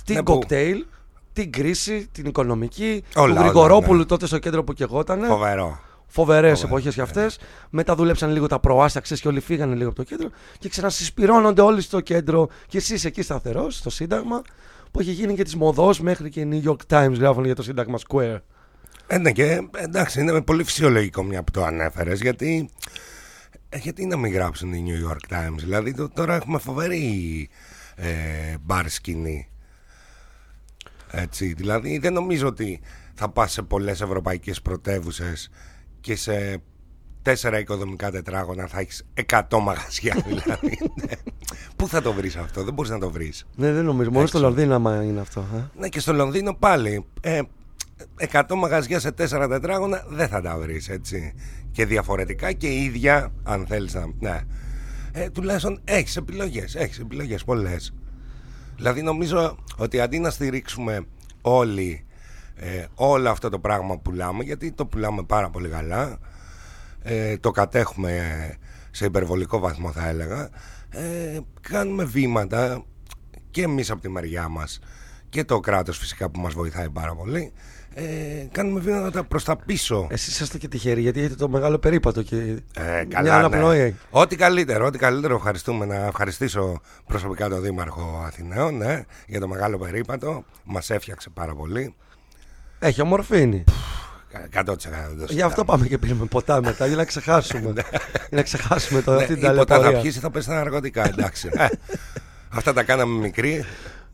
την 0.05 0.15
Ναι, 0.15 0.23
που- 0.23 0.33
κοκτέιλ, 0.33 0.85
την 1.33 1.53
κρίση, 1.53 2.09
την 2.13 2.27
οικονομική, 2.27 3.03
Όλα, 3.17 3.27
του 3.27 3.33
όλα, 3.33 3.41
Γρηγορόπουλου 3.43 3.99
ναι. 3.99 4.05
τότε 4.05 4.27
στο 4.27 4.39
κέντρο 4.39 4.65
που 4.65 4.73
και 4.73 4.83
εγώ 4.83 5.01
ήταν. 5.01 5.25
φοβερό 5.25 5.81
Φοβερές 6.07 6.61
Φοβερό, 6.61 6.67
εποχές 6.67 6.95
και 6.95 7.01
ναι. 7.01 7.07
αυτές. 7.07 7.39
Μετά 7.71 7.95
δούλεψαν 7.95 8.31
λίγο 8.33 8.47
τα 8.47 8.59
προάστα, 8.61 9.01
ξέρεις 9.01 9.23
και 9.23 9.29
όλοι 9.29 9.41
φύγανε 9.41 9.75
λίγο 9.75 9.89
από 9.89 9.97
το 9.97 10.03
κέντρο. 10.03 10.29
Και 10.59 10.69
ξανασυσπηρώνονται 10.69 11.61
όλοι 11.61 11.81
στο 11.81 12.01
κέντρο. 12.01 12.49
Και 12.67 12.77
εσύ 12.79 12.95
είσαι 12.95 13.09
εκεί 13.09 13.23
σταθερός, 13.23 13.77
στο 13.77 13.91
Σύνταγμα. 13.91 14.43
Που 14.91 15.01
έχει 15.01 15.11
γίνει 15.11 15.35
και 15.35 15.43
της 15.43 15.57
μοδός 15.57 16.01
μέχρι 16.01 16.29
και 16.31 16.41
οι 16.41 16.49
New 16.65 16.69
York 16.71 16.97
Times 16.97 17.13
γράφουν 17.19 17.45
για 17.45 17.55
το 17.55 17.63
Σύνταγμα 17.63 17.99
Square. 18.09 18.39
Ε, 19.07 19.19
ναι, 19.19 19.33
και 19.33 19.69
εντάξει, 19.73 20.21
είναι 20.21 20.43
πολύ 20.43 20.65
φυσιολογικό 20.65 21.23
μια 21.23 21.43
που 21.43 21.51
το 21.51 21.65
ανέφερες, 21.65 22.21
γιατί, 22.21 22.71
ε, 23.69 23.79
γιατί 23.79 24.07
να 24.07 24.17
μην 24.17 24.33
γράψουν 24.33 24.73
οι 24.73 24.85
New 24.87 25.11
York 25.11 25.37
Times; 25.37 25.57
Δηλαδή 25.59 25.95
το- 25.95 26.09
τώρα 26.09 26.35
έχουμε 26.35 26.59
φοβερή 26.59 27.49
ε, 27.95 28.09
μπαρ 28.61 28.89
σκηνή. 28.89 29.47
Έτσι, 31.15 31.53
δηλαδή 31.53 31.99
δεν 31.99 32.13
νομίζω 32.13 32.47
ότι 32.47 32.81
θα 33.15 33.29
πας 33.29 33.53
σε 33.53 33.63
πολλές 33.63 34.01
ευρωπαϊκές 34.01 34.63
πρωτεύουσες 34.63 35.51
και 36.01 36.17
σε 36.17 36.63
τέσσερα 37.23 37.59
οικοδομικά 37.59 38.11
τετράγωνα 38.11 38.67
θα 38.67 38.81
έχεις 38.81 39.07
100 39.27 39.43
μαγαζιά 39.63 40.23
δηλαδή. 40.27 40.79
Ναι. 40.95 41.13
Πού 41.77 41.89
θα 41.89 42.03
το 42.03 42.13
βρεις 42.13 42.37
αυτό, 42.37 42.65
δεν 42.65 42.75
μπορείς 42.75 42.91
να 42.91 42.99
το 42.99 43.11
βρεις. 43.11 43.47
Ναι, 43.57 43.73
δεν 43.73 43.85
νομίζω. 43.85 44.11
Μόνο 44.11 44.27
στο 44.27 44.39
Έξω. 44.39 44.49
Λονδίνο 44.49 44.75
άμα 44.75 45.03
είναι 45.03 45.21
αυτό. 45.21 45.47
Ε. 45.57 45.79
Ναι, 45.79 45.89
και 45.89 46.01
στο 46.01 46.13
Λονδίνο 46.13 46.55
πάλι. 46.55 47.05
Ε, 47.21 47.41
100 48.33 48.43
μαγαζιά 48.57 49.01
σε 49.01 49.09
4 49.09 49.47
τετράγωνα 49.49 50.05
δεν 50.09 50.29
θα 50.29 50.41
τα 50.41 50.59
βρεις 50.59 50.89
έτσι. 50.89 51.35
Και 51.73 51.87
διαφορετικά 51.87 52.53
και 52.53 52.73
ίδια, 52.73 53.33
αν 53.43 53.67
θέλεις 53.67 53.95
να. 53.95 54.11
Ναι. 54.19 54.41
Ε, 55.13 55.31
τουλάχιστον 55.31 55.81
έχεις 55.85 56.17
επιλογές. 56.17 56.75
Έχεις 56.75 56.99
επιλογές 56.99 57.45
πολλές. 57.45 57.95
Δηλαδή 58.77 59.03
νομίζω 59.03 59.57
ότι 59.77 60.01
αντί 60.01 60.19
να 60.19 60.31
στηρίξουμε 60.31 61.07
όλοι 61.41 62.05
ε, 62.55 62.85
όλο 62.95 63.31
αυτό 63.31 63.49
το 63.49 63.59
πράγμα 63.59 63.95
που 63.95 64.03
πουλάμε, 64.03 64.45
γιατί 64.45 64.73
το 64.73 64.87
πουλάμε 64.87 65.23
πάρα 65.23 65.51
πολύ 65.51 65.69
καλά, 65.69 66.19
ε, 67.03 67.37
το 67.37 67.51
κατέχουμε 67.51 68.17
ε, 68.17 68.57
σε 68.91 69.05
υπερβολικό 69.05 69.59
βαθμό 69.59 69.93
θα 69.93 70.09
έλεγα, 70.09 70.51
ε, 70.91 71.39
κάνουμε 71.61 72.05
βήματα 72.05 72.85
και 73.51 73.63
εμείς 73.63 73.91
από 73.91 74.01
τη 74.01 74.09
μεριά 74.09 74.49
μας 74.49 74.81
και 75.29 75.45
το 75.45 75.61
κράτος 75.61 75.99
φυσικά 75.99 76.31
που 76.31 76.41
μας 76.41 76.55
βοηθάει 76.55 76.91
πάρα 76.91 77.15
πολύ 77.15 77.53
ε, 77.95 78.03
κάνουμε 78.53 78.81
βήματα 78.81 79.25
προς 79.25 79.45
τα 79.45 79.57
πίσω 79.57 80.07
Εσεί 80.11 80.31
είσαστε 80.31 80.59
και 80.59 80.69
τυχεροί 80.69 81.01
γιατί 81.01 81.19
έχετε 81.21 81.35
το 81.35 81.49
μεγάλο 81.49 81.79
περίπατο 81.79 82.23
και 82.23 82.37
ε, 82.37 82.83
μια 82.93 83.05
καλά, 83.09 83.37
αναπνοή. 83.37 83.79
ναι. 83.79 83.95
Ό,τι 84.11 84.37
καλύτερο, 84.37 84.87
ό,τι 84.87 84.99
καλύτερο 84.99 85.35
ευχαριστούμε 85.35 85.85
να 85.87 85.95
ευχαριστήσω 85.95 86.81
προσωπικά 87.07 87.49
τον 87.49 87.63
Δήμαρχο 87.63 88.23
Αθηναίων 88.27 88.77
ναι, 88.77 89.03
για 89.27 89.41
το 89.41 89.49
μεγάλο 89.49 89.79
περίπατο. 89.79 90.45
Μας 90.65 90.91
έφτιαξε 90.91 91.31
πάρα 91.31 91.55
πολύ. 91.55 91.95
Έχει 92.79 93.01
ομορφήνει. 93.01 93.65
100% 94.55 94.65
Γι' 95.29 95.43
αυτό 95.43 95.65
πάμε 95.65 95.87
και 95.87 95.99
πίνουμε 95.99 96.25
ποτά 96.25 96.63
μετά, 96.63 96.87
για 96.87 96.97
να 96.97 97.05
ξεχάσουμε. 97.05 97.73
για 97.73 97.85
να 98.31 98.43
ξεχάσουμε 98.43 99.03
το, 99.03 99.11
Ναι, 99.15 99.23
αυτή 99.23 99.35
την 99.37 99.43
ή 99.45 99.47
ποτά 99.47 99.59
θα 99.59 99.65
ταλαιπωρία. 99.65 100.01
πιείς 100.01 100.17
ή 100.17 100.19
θα 100.19 100.31
πες 100.31 100.45
τα 100.45 100.55
ναρκωτικά, 100.55 101.05
εντάξει. 101.05 101.49
Ε, 101.53 101.67
Αυτά 102.49 102.73
τα 102.73 102.83
κάναμε 102.83 103.19
μικροί. 103.19 103.65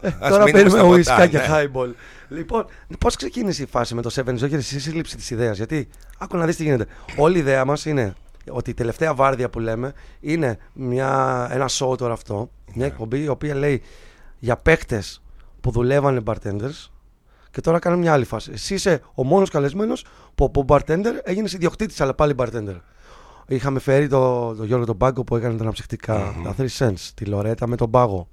Ας 0.03 0.11
Ε, 0.13 0.29
Τώρα 0.29 0.45
μείνουμε 0.45 0.51
παίρνουμε 0.51 0.71
στα 0.71 0.81
ποτά, 0.83 0.95
ουισκά 0.95 1.27
και 1.27 1.39
ναι. 1.39 1.45
highball. 1.51 1.95
Λοιπόν, 2.29 2.67
πώς 2.99 3.17
ξεκίνησε 3.17 3.63
η 3.63 3.67
φάση 3.67 3.95
με 3.95 4.03
το 4.03 4.11
Seven 4.15 4.39
Joker, 4.39 4.51
η 4.53 4.61
σύλληψη 4.61 5.17
της 5.17 5.31
ιδέας. 5.31 5.57
Γιατί, 5.57 5.89
άκου 6.19 6.37
να 6.37 6.47
δεις 6.47 6.57
τι 6.57 6.63
γίνεται. 6.63 6.87
Όλη 7.17 7.37
η 7.37 7.41
ιδέα 7.41 7.65
μας 7.65 7.85
είναι 7.85 8.15
ότι 8.51 8.71
η 8.71 8.75
τελευταία 8.75 9.15
βάρδια 9.15 9.51
που 9.51 9.59
λέμε 9.61 9.93
είναι 10.21 10.59
μια, 10.73 11.49
ένα 11.51 11.69
show 11.71 11.99
τώρα 11.99 12.13
αυτό. 12.13 12.51
Μια 12.67 12.75
Ναι. 12.75 12.85
εκπομπή 12.87 13.23
η 13.23 13.29
οποία 13.29 13.55
λέει 13.55 13.83
για 14.39 14.57
παίχτε 14.57 15.03
που 15.61 15.71
δουλεύανε 15.71 16.21
bartenders. 16.25 16.87
Και 17.51 17.61
τώρα 17.61 17.79
κάνουμε 17.79 18.03
μια 18.03 18.13
άλλη 18.13 18.25
φάση. 18.25 18.51
Εσύ 18.55 18.75
είσαι 18.75 19.01
ο 19.15 19.25
μόνος 19.25 19.51
καλεσμένος 19.51 20.05
που 20.35 20.45
από 20.45 20.65
bartender 20.69 21.13
έγινες 21.23 21.53
ιδιοκτήτης, 21.53 22.01
αλλά 22.01 22.15
πάλι 22.15 22.35
bartender. 22.39 22.77
Είχαμε 23.47 23.79
φέρει 23.79 24.09
τον 24.09 24.57
το 24.57 24.65
Γιώργο 24.65 24.85
τον 24.87 24.97
Πάγκο 24.97 25.25
που 25.25 25.37
έκανε 25.37 25.57
τα 25.57 25.63
αναψυκτικά, 25.63 26.35
τα 26.45 26.55
3 26.59 26.67
cents, 26.79 27.11
τη 27.15 27.25
Λορέτα 27.25 27.67
με 27.67 27.77
τον 27.77 27.91
πάγο. 27.91 28.29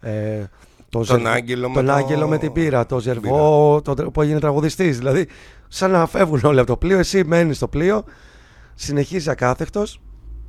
Ε, 0.00 0.44
το 0.88 0.98
Τον 0.98 1.04
Ζερβό- 1.04 1.26
Άγγελο 1.26 1.68
με 1.68 1.74
τον 1.74 1.86
το- 1.86 1.92
Άγγελο 1.92 2.28
με 2.28 2.38
την 2.38 2.52
πύρα, 2.52 2.86
το 2.86 2.98
Ζερβό 3.00 3.80
τον 3.82 3.96
τρα- 3.96 4.10
που 4.10 4.22
έγινε 4.22 4.40
τραγουδιστής. 4.40 4.98
Δηλαδή, 4.98 5.26
σαν 5.68 5.90
να 5.90 6.06
φεύγουν 6.06 6.40
όλοι 6.44 6.58
από 6.58 6.66
το 6.68 6.76
πλοίο, 6.76 6.98
εσύ 6.98 7.24
μένεις 7.24 7.56
στο 7.56 7.68
πλοίο, 7.68 8.04
συνεχίζεις 8.74 9.28
ακάθεκτος. 9.28 10.00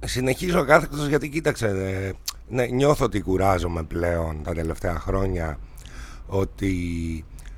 Συνεχίζω 0.06 0.66
κάθετος 0.66 1.08
γιατί 1.08 1.30
κοίταξε, 1.30 1.66
ε, 1.68 2.12
ναι, 2.48 2.66
νιώθω 2.66 3.06
ότι 3.06 3.22
κουράζομαι 3.22 3.84
πλέον 3.84 4.44
τα 4.44 4.54
τελευταία 4.54 5.00
χρόνια 5.00 5.58
ότι 6.28 6.76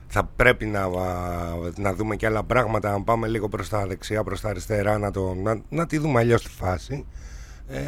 θα 0.07 0.23
πρέπει 0.35 0.65
να, 0.65 0.81
α, 0.81 0.89
να 1.77 1.93
δούμε 1.93 2.15
και 2.15 2.25
άλλα 2.25 2.43
πράγματα, 2.43 2.91
να 2.91 3.01
πάμε 3.01 3.27
λίγο 3.27 3.49
προς 3.49 3.69
τα 3.69 3.85
δεξιά, 3.87 4.23
προς 4.23 4.41
τα 4.41 4.49
αριστερά, 4.49 4.97
να, 4.97 5.11
το, 5.11 5.33
να, 5.43 5.61
να 5.69 5.85
τη 5.85 5.97
δούμε 5.97 6.19
αλλιώς 6.19 6.43
τη 6.43 6.49
φάση. 6.49 7.05
Ε, 7.67 7.79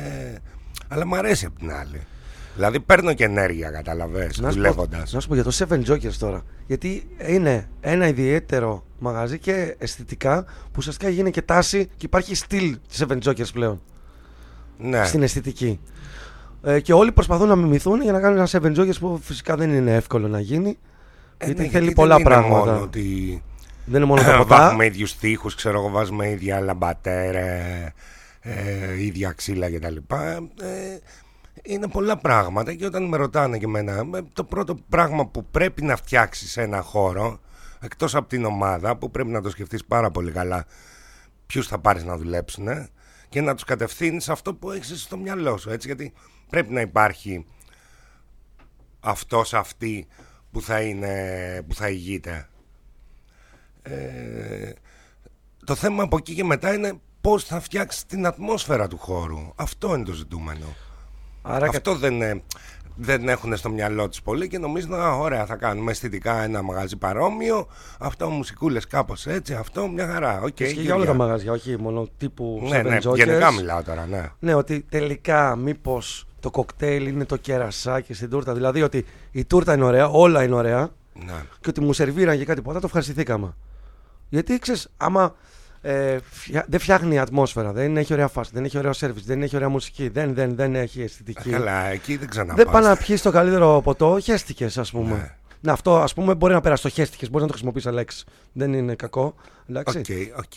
αλλά 0.88 1.06
μου 1.08 1.16
αρέσει 1.16 1.46
απ' 1.46 1.58
την 1.58 1.72
άλλη. 1.72 2.02
Δηλαδή 2.56 2.80
παίρνω 2.80 3.14
και 3.14 3.24
ενέργεια, 3.24 3.70
καταλαβες, 3.70 4.40
Να 4.40 4.50
σου, 4.52 4.56
πω, 4.58 4.62
δουλεύοντας. 4.62 5.14
να 5.14 5.20
σου 5.20 5.28
πω 5.28 5.34
για 5.34 5.44
το 5.44 5.52
Seven 5.54 5.84
Jokers 5.92 6.14
τώρα. 6.20 6.42
Γιατί 6.68 7.10
είναι 7.28 7.70
ένα 7.82 8.08
ιδιαίτερο 8.08 8.84
μαγαζί 9.00 9.40
και 9.40 9.76
αισθητικά 9.78 10.44
που 10.44 10.72
ουσιαστικά 10.78 11.10
γίνει 11.10 11.32
και 11.32 11.42
τάση 11.42 11.86
και 11.86 12.06
υπάρχει 12.06 12.36
στυλ 12.36 12.78
Seven 12.98 13.18
Jokers 13.24 13.52
πλέον 13.54 13.82
Ναι. 14.78 15.06
στην 15.06 15.24
αισθητική. 15.24 15.80
Ε, 16.64 16.80
και 16.80 16.94
όλοι 16.94 17.12
προσπαθούν 17.12 17.48
να 17.48 17.56
μιμηθούν 17.56 18.02
για 18.02 18.12
να 18.12 18.20
κάνουν 18.20 18.38
ένα 18.38 18.48
Seven 18.52 18.80
Jokers 18.80 19.00
που 19.00 19.20
φυσικά 19.24 19.56
δεν 19.56 19.74
είναι 19.74 19.96
εύκολο 19.96 20.28
να 20.28 20.40
γίνει. 20.40 20.78
Ε, 21.38 21.46
γιατί 21.46 21.62
ναι, 21.62 21.68
θέλει 21.68 21.84
γιατί 21.84 21.96
πολλά 21.96 22.16
δεν 22.16 22.26
είναι 22.26 22.34
πράγματα. 22.36 22.72
μόνο 22.72 22.82
ότι 22.84 23.44
Δεν 23.86 23.96
είναι 23.96 24.06
μόνο 24.06 24.22
τα 24.22 24.38
ποτά. 24.38 24.58
Βάζουμε 24.64 24.86
ίδιους 24.86 25.16
τοίχου, 25.18 25.50
ξέρω 25.56 25.80
εγώ, 25.80 25.90
βάζουμε 25.90 26.30
ίδια 26.30 26.60
λαμπατέρε, 26.60 27.94
ε, 28.42 29.04
ίδια 29.04 29.32
ξύλα 29.32 29.72
κτλ. 29.72 29.96
Ε, 29.96 30.98
είναι 31.64 31.88
πολλά 31.88 32.18
πράγματα 32.18 32.74
και 32.74 32.86
όταν 32.86 33.04
με 33.04 33.18
ρωτάνε 33.18 33.58
και 33.58 33.66
εμένα, 33.66 34.18
ε, 34.18 34.22
το 34.34 34.44
πρώτο 34.44 34.76
πράγμα 34.90 35.28
που 35.28 35.46
πρέπει 35.46 35.82
να 35.84 35.96
φτιάξεις 35.96 36.52
σε 36.52 36.62
ένα 36.62 36.82
χώρο, 36.82 37.40
εκτός 37.80 38.16
από 38.16 38.28
την 38.28 38.46
ομάδα, 38.46 38.98
που 38.98 39.12
πρέπει 39.12 39.30
να 39.30 39.42
το 39.42 39.50
σκεφτείς 39.50 39.86
πάρα 39.86 40.12
πολύ 40.12 40.32
καλά, 40.32 40.66
ποιους 41.46 41.68
θα 41.68 41.80
πάρεις 41.80 42.04
να 42.04 42.18
δουλέψουν 42.18 42.68
ε, 42.68 42.90
και 43.30 43.42
να 43.42 43.54
τους 43.54 43.64
κατευθύνεις 43.64 44.24
σε 44.24 44.32
αυτό 44.32 44.54
που 44.54 44.72
έχεις 44.72 45.02
στο 45.02 45.18
μυαλό 45.18 45.58
σου. 45.58 45.70
Έτσι, 45.70 45.88
γιατί 45.88 46.14
πρέπει 46.50 46.74
να 46.74 46.82
υπάρχει 46.82 47.46
αυτός 49.00 49.54
αυτή 49.54 50.08
που 50.52 50.62
θα 50.62 50.82
είναι 50.82 51.64
που 51.68 51.74
θα 51.74 51.90
ηγείται 51.90 52.50
ε, 53.82 54.72
το 55.66 55.76
θέμα 55.76 56.04
από 56.04 56.18
εκεί 56.18 56.34
και 56.34 56.44
μετά 56.44 56.74
είναι 56.74 56.94
πώς 57.22 57.44
θα 57.44 57.60
φτιάξεις 57.60 58.06
την 58.06 58.26
ατμόσφαιρα 58.26 58.88
του 58.88 58.98
χώρου 58.98 59.54
αυτό 59.56 59.96
είναι 59.96 60.04
το 60.04 60.14
ζητούμενο 60.14 60.66
Άρα 61.42 61.66
κα- 61.70 61.78
αυτό 61.78 61.96
δεν, 61.96 62.22
ε, 62.22 62.42
δεν 62.96 63.30
έχουν 63.30 63.58
στο 63.58 63.70
μυαλό 63.70 64.10
τους 64.10 64.22
πολύ 64.22 64.48
και 64.48 64.58
νομίζουν 64.58 64.94
«Α, 64.94 65.12
ωραία 65.16 65.46
θα 65.46 65.56
κάνουμε 65.56 65.92
αισθητικά 65.92 66.42
ένα 66.44 66.62
μαγαζί 66.62 66.96
παρόμοιο 66.98 67.68
αυτό 68.00 68.30
μουσικούλες 68.30 68.88
κάπως 68.88 69.26
έτσι 69.28 69.54
αυτό 69.54 69.88
μια 69.88 70.08
χαρά 70.08 70.44
okay, 70.44 70.60
Ισχύει 70.60 70.82
για 70.82 70.96
όλα 70.96 71.06
τα 71.06 71.14
μαγαζιά, 71.14 71.52
όχι 71.52 71.78
μόνο 71.80 72.08
τύπου 72.18 72.60
ναι, 72.70 72.80
Seven 72.82 72.86
ναι, 72.86 72.98
Jokers. 73.04 73.16
γενικά 73.16 73.52
μιλάω 73.52 73.84
τώρα 73.84 74.06
ναι. 74.06 74.30
Ναι, 74.40 74.54
ότι 74.54 74.86
τελικά 74.90 75.56
μήπως 75.56 76.26
το 76.40 76.52
κοκτέιλ 76.52 77.08
είναι 77.08 77.26
το 77.26 77.36
κερασάκι 77.38 78.14
στην 78.14 78.30
τούρτα. 78.30 78.54
Δηλαδή 78.54 78.82
ότι 78.82 79.06
η 79.32 79.46
τούρτα 79.46 79.74
είναι 79.74 79.84
ωραία, 79.84 80.08
όλα 80.08 80.44
είναι 80.44 80.56
ωραία 80.56 80.90
ναι. 81.26 81.34
και 81.62 81.70
ότι 81.70 81.82
μου 81.82 81.94
σερβίραν 81.94 82.38
και 82.38 82.46
κάτι 82.46 82.62
ποτέ 82.62 82.80
το 82.80 82.86
ευχαριστηθήκαμε. 82.86 83.56
Γιατί 84.30 84.60
ξέρεις, 84.60 84.88
άμα 84.98 85.36
ε, 85.82 86.18
φτια- 86.30 86.66
δεν 86.68 86.80
φτιάχνει 86.80 87.16
η 87.16 87.20
ατμόσφαιρα, 87.20 87.72
δεν 87.72 87.98
έχει 87.98 88.14
ωραία 88.14 88.28
φάση, 88.28 88.52
δεν 88.54 88.64
έχει 88.66 88.78
ωραίο 88.78 88.94
σέρβις, 88.94 89.24
δεν 89.26 89.42
έχει 89.42 89.56
ωραία 89.56 89.70
μουσική, 89.70 90.10
δεν, 90.10 90.34
δεν, 90.34 90.56
δεν 90.56 90.76
έχει 90.76 91.02
αισθητική. 91.02 91.50
Ε, 91.50 91.52
Καλά, 91.52 91.86
εκεί 91.86 92.18
δεν 92.18 92.30
ξαναπάς 92.30 92.56
δεν 92.56 92.72
πάει 92.72 92.84
να 92.84 92.96
πιει 92.96 93.18
το 93.20 93.32
καλύτερο 93.32 93.82
ποτό, 93.84 94.20
χέστηκες, 94.20 94.78
ας 94.78 94.92
πούμε. 94.92 95.16
Ναι. 95.16 95.36
Να, 95.62 95.72
αυτό 95.74 95.98
ας 95.98 96.14
πούμε 96.14 96.36
μπορεί 96.36 96.54
να 96.54 96.62
περάσει 96.62 96.84
το 96.84 96.90
χέστηκες, 96.90 97.28
μπορείς 97.30 97.42
να 97.42 97.48
το 97.48 97.54
χρησιμοποιήσεις 97.54 97.90
λέξη. 97.90 98.26
Δεν 98.52 98.74
είναι 98.74 98.96
κακό. 98.96 99.36
Εντάξει. 99.70 99.98
Ok, 99.98 100.38
ok. 100.38 100.54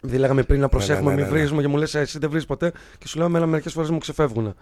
Δηλαδή 0.00 0.18
λέγαμε 0.20 0.42
πριν 0.42 0.60
να 0.60 0.68
προσέχουμε, 0.68 1.10
ναι, 1.10 1.16
ναι, 1.16 1.22
μην 1.22 1.32
ναι. 1.32 1.38
βρίζουμε 1.38 1.62
και 1.62 1.68
μου 1.68 1.76
λες: 1.76 1.94
Εσύ 1.94 2.18
δεν 2.18 2.30
βρίζεις 2.30 2.44
ποτέ. 2.44 2.72
Και 2.98 3.08
σου 3.08 3.18
λέω: 3.18 3.26
Εμένα 3.26 3.46
μερικές 3.46 3.72
φορές 3.72 3.90
μου 3.90 3.98
ξεφεύγουν. 3.98 4.54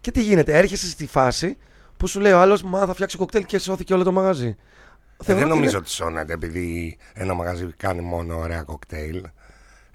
Και 0.00 0.10
τι 0.10 0.22
γίνεται, 0.22 0.58
έρχεσαι 0.58 0.88
στη 0.88 1.06
φάση 1.06 1.56
που 1.96 2.06
σου 2.06 2.20
λέει 2.20 2.32
ο 2.32 2.40
άλλος: 2.40 2.62
Μα 2.62 2.86
θα 2.86 2.94
φτιάξει 2.94 3.16
κοκτέιλ 3.16 3.44
και 3.44 3.58
σώθηκε 3.58 3.94
όλο 3.94 4.02
το 4.04 4.12
μαγαζί. 4.12 4.56
Ε, 5.20 5.24
Θεωρώ 5.24 5.40
δεν 5.40 5.48
ότι 5.50 5.54
νομίζω 5.58 5.68
είναι- 5.76 5.86
ότι 5.86 5.90
σώνεται 5.90 6.32
επειδή 6.32 6.96
ένα 7.14 7.34
μαγαζί 7.34 7.66
κάνει 7.76 8.00
μόνο 8.00 8.38
ωραία 8.38 8.62
κοκτέιλ. 8.62 9.24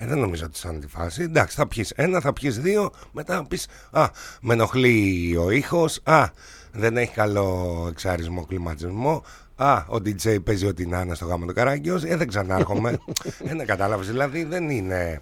Ε, 0.01 0.05
δεν 0.05 0.17
νομίζω 0.19 0.45
ότι 0.45 0.57
σώνει 0.57 0.79
τη 0.79 0.87
φάση. 0.87 1.21
Εντάξει, 1.23 1.55
θα 1.55 1.67
πιεις 1.67 1.91
ένα, 1.91 2.19
θα 2.21 2.33
πιεις 2.33 2.59
δύο, 2.59 2.91
μετά 3.11 3.35
θα 3.35 3.47
πεις 3.47 3.67
Α, 3.91 4.07
με 4.41 4.53
ενοχλεί 4.53 5.35
ο 5.37 5.49
ήχος. 5.49 5.99
Α, 6.03 6.25
δεν 6.71 6.97
έχει 6.97 7.13
καλό 7.13 7.85
εξάρισμό 7.89 8.45
κλιματισμό. 8.45 9.23
Α, 9.55 9.73
ο 9.87 9.95
DJ 9.95 10.43
παίζει 10.43 10.65
ό,τι 10.65 10.85
να 10.85 11.01
είναι 11.01 11.15
στο 11.15 11.25
γάμο 11.25 11.45
του 11.45 11.53
Καράγκιος. 11.53 12.03
Ε, 12.03 12.15
δεν 12.15 12.27
ξανάρχομαι. 12.27 12.89
ε, 13.43 13.55
δεν 13.55 13.65
κατάλαβες. 13.65 14.07
Δηλαδή 14.07 14.43
δεν 14.43 14.69
είναι. 14.69 15.21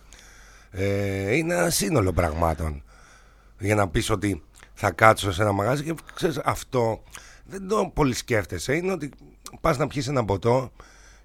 Ε, 0.71 1.35
είναι 1.35 1.53
ένα 1.53 1.69
σύνολο 1.69 2.13
πραγμάτων. 2.13 2.83
Για 3.59 3.75
να 3.75 3.87
πεις 3.87 4.09
ότι 4.09 4.43
θα 4.73 4.91
κάτσω 4.91 5.31
σε 5.31 5.41
ένα 5.41 5.51
μαγάζι 5.51 5.83
και 5.83 5.93
ξέρεις, 6.15 6.37
αυτό 6.43 7.03
δεν 7.45 7.67
το 7.67 7.91
πολύ 7.93 8.13
σκέφτεσαι. 8.13 8.75
Είναι 8.75 8.91
ότι 8.91 9.09
πας 9.61 9.77
να 9.77 9.87
πιεις 9.87 10.07
ένα 10.07 10.25
ποτό 10.25 10.71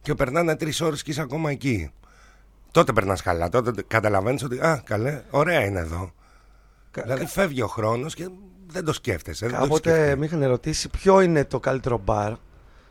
και 0.03 0.15
περνάνε 0.15 0.57
τρεις 0.57 0.81
ώρες 0.81 1.03
και 1.03 1.11
είσαι 1.11 1.21
ακόμα 1.21 1.51
εκεί. 1.51 1.91
Τότε 2.71 2.93
περνάς 2.93 3.23
καλά. 3.23 3.49
Τότε 3.49 3.83
καταλαβαίνεις 3.87 4.43
ότι 4.45 4.59
Α, 4.61 4.83
καλέ, 4.85 5.23
ωραία 5.31 5.65
είναι 5.65 5.79
εδώ. 5.79 6.13
Κα- 6.91 7.03
δηλαδή 7.03 7.27
φεύγει 7.27 7.63
ο 7.63 7.67
χρόνος 7.67 8.15
και 8.15 8.29
δεν 8.67 8.85
το 8.85 8.93
σκέφτεσαι. 8.93 9.47
δεν 9.47 9.55
το 9.57 9.63
Κάποτε 9.63 9.91
σκέφτεσαι. 9.91 10.17
με 10.17 10.25
είχαν 10.25 10.43
ερωτήσει 10.43 10.89
ποιο 10.89 11.21
είναι 11.21 11.45
το 11.45 11.61
καλύτερο 11.61 11.99
μπαρ. 12.05 12.33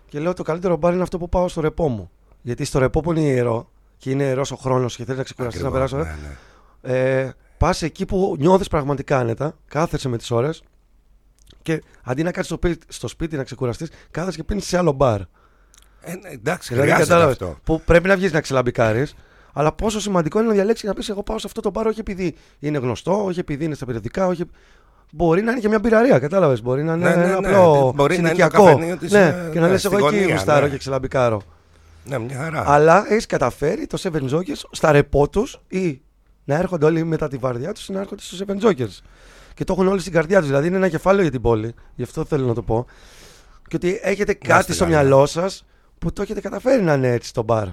Και 0.07 0.19
λέω: 0.19 0.33
Το 0.33 0.43
καλύτερο 0.43 0.75
μπαρ 0.75 0.93
είναι 0.93 1.01
αυτό 1.01 1.17
που 1.17 1.29
πάω 1.29 1.48
στο 1.48 1.62
ρεπό 1.62 1.88
μου. 1.88 2.12
Γιατί 2.41 2.65
στο 2.65 2.79
ρεπό 2.79 3.01
που 3.01 3.12
είναι 3.12 3.19
ιερό 3.21 3.69
και 3.98 4.10
είναι 4.12 4.24
ιερός 4.24 4.51
ο 4.51 4.55
χρόνος 4.55 4.95
και 4.95 5.03
θέλεις 5.03 5.17
να 5.17 5.24
ξεκουραστείς 5.24 5.62
να 5.62 5.67
Ακριβώς, 5.67 5.91
περάσεις. 5.91 6.13
ναι, 6.21 6.27
ναι. 6.91 7.00
Ε, 7.21 7.33
Πας 7.57 7.81
εκεί 7.81 8.05
που 8.05 8.36
νιώθεις 8.39 8.67
πραγματικά 8.67 9.17
άνετα, 9.19 9.57
κάθεσαι 9.67 10.10
με 10.10 10.17
τις 10.17 10.31
ώρες 10.31 10.63
και 11.61 11.81
αντί 12.03 12.23
να 12.23 12.31
κάτσεις 12.31 12.45
στο, 12.45 12.55
σπίτι- 12.55 12.93
στο 12.93 13.07
σπίτι 13.07 13.35
να 13.37 13.43
ξεκουραστείς, 13.43 13.89
κάθεσαι 14.11 14.37
και 14.37 14.43
πίνεις 14.43 14.65
σε 14.65 14.77
άλλο 14.77 14.91
μπαρ. 14.91 15.19
Ε, 16.01 16.13
ναι, 16.21 16.29
εντάξει, 16.29 16.67
Δηλαδή, 16.73 16.87
χρειάζεται 16.89 17.09
κατάλαβες, 17.09 17.41
αυτό. 17.41 17.57
Που 17.63 17.81
πρέπει 17.85 18.07
να 18.07 18.15
βγεις 18.15 18.31
να 18.31 18.41
ξελαμπικάρεις, 18.41 19.15
αλλά 19.53 19.71
πόσο 19.71 19.99
σημαντικό 19.99 20.39
είναι 20.39 20.47
να 20.47 20.53
διαλέξεις 20.53 20.81
και 20.81 20.87
να 20.87 20.93
πεις: 20.93 21.09
Εγώ 21.09 21.23
πάω 21.23 21.37
σε 21.39 21.47
αυτό 21.47 21.61
το 21.61 21.69
μπαρ 21.69 21.87
όχι 21.87 21.99
επειδή 21.99 22.35
είναι 22.59 22.77
γνωστό, 22.77 23.23
όχι 23.25 23.39
επειδή 23.39 23.65
είναι 23.65 23.75
στα 23.75 23.85
περιοδικά, 23.85 24.27
όχι. 24.27 24.43
Μπορεί 25.13 25.41
να 25.41 25.51
είναι 25.51 25.59
και 25.59 25.67
μια 25.67 25.79
πυραρία, 25.79 26.19
κατάλαβες. 26.19 26.61
Μπορεί 26.61 26.83
να 26.83 26.93
είναι 26.93 27.09
Ναι, 27.09 27.15
ναι, 27.15 27.23
ένα 27.23 27.39
ναι. 27.39 27.47
απλό 27.47 27.93
Μπορεί 27.95 28.19
να 28.19 28.29
είναι 28.29 28.29
το 28.29 28.35
συνοικιακό. 28.35 28.63
καφενείο 28.65 28.97
της, 28.97 29.11
ναι, 29.11 29.25
ε, 29.27 29.49
και 29.51 29.59
να 29.59 29.65
ναι, 29.65 29.71
λες: 29.71 29.79
στη 29.81 29.95
Εγώ 29.95 30.07
εκεί 30.07 30.17
γωνία, 30.17 30.33
γουστάρω 30.35 30.65
ναι. 30.65 30.71
και 30.71 30.77
ξελαμπικάρω. 30.77 31.41
Ναι, 32.05 32.19
μια 32.19 32.37
χαρά. 32.37 32.63
Αλλά 32.67 33.05
έχεις 33.09 33.25
καταφέρει 33.25 33.87
το 33.87 33.97
Seven 34.01 34.29
Jokers 34.35 34.61
στα 34.71 34.91
ρεπό 34.91 35.29
τους 35.29 35.61
ή 35.67 36.01
να 36.51 36.58
έρχονται 36.58 36.86
όλοι 36.86 37.03
μετά 37.03 37.27
τη 37.27 37.38
βαρδιά 37.38 37.74
τους 37.74 37.89
να 37.89 38.00
έρχονται 38.00 38.22
στο 38.22 38.46
Seven 38.48 38.62
Jokers. 38.62 39.00
Και 39.53 39.63
το 39.63 39.74
έχουν 39.74 39.88
όλοι 39.88 40.00
στην 40.00 40.13
καρδιά 40.13 40.38
τους. 40.39 40.48
Δηλαδή 40.48 40.67
είναι 40.67 40.75
ένα 40.75 40.89
κεφάλαιο 40.89 41.22
για 41.22 41.31
την 41.31 41.41
πόλη. 41.41 41.74
Γι' 41.96 42.03
αυτό 42.03 42.25
θέλω 42.25 42.46
να 42.46 42.53
το 42.53 42.62
πω. 42.62 42.86
Και 43.67 43.75
ότι 43.75 44.00
έχετε 44.03 44.34
κάτι 44.34 44.60
είστε 44.60 44.74
στο 44.74 44.84
καλά. 44.84 44.96
μυαλό 45.00 45.25
σας 45.25 45.65
που 46.00 46.13
το 46.13 46.22
έχετε 46.22 46.41
καταφέρει 46.41 46.84
να 46.84 46.93
είναι 46.93 47.08
έτσι 47.12 47.29
στο 47.29 47.43
μπαρ. 47.43 47.67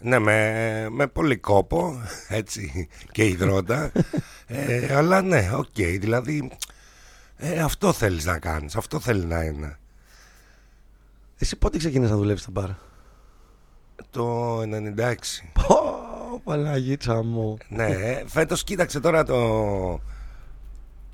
Ναι, 0.00 0.18
με, 0.18 0.88
με 0.90 1.06
πολύ 1.06 1.36
κόπο, 1.36 2.02
έτσι, 2.28 2.88
και 3.12 3.24
ιδρώτα. 3.26 3.92
ε, 4.46 4.94
αλλά 4.96 5.22
ναι, 5.22 5.50
οκ, 5.54 5.66
δηλαδή 5.74 6.50
ε, 7.36 7.60
αυτό 7.60 7.92
θέλεις 7.92 8.24
να 8.24 8.38
κάνεις, 8.38 8.76
αυτό 8.76 9.00
θέλει 9.00 9.24
να 9.24 9.42
είναι. 9.42 9.78
Εσύ 11.38 11.56
πότε 11.56 11.78
ξεκίνησες 11.78 12.10
να 12.10 12.16
δουλεύεις 12.16 12.42
στο 12.42 12.50
μπαρ; 12.50 12.68
Το 14.10 14.60
96. 14.60 14.64
Πω, 16.44 16.52
Παναγίτσα 16.52 17.22
μου. 17.22 17.56
ναι, 17.68 17.86
ε, 17.86 18.24
φέτος 18.26 18.64
κοίταξε 18.64 19.00
τώρα 19.00 19.24
το, 19.24 20.00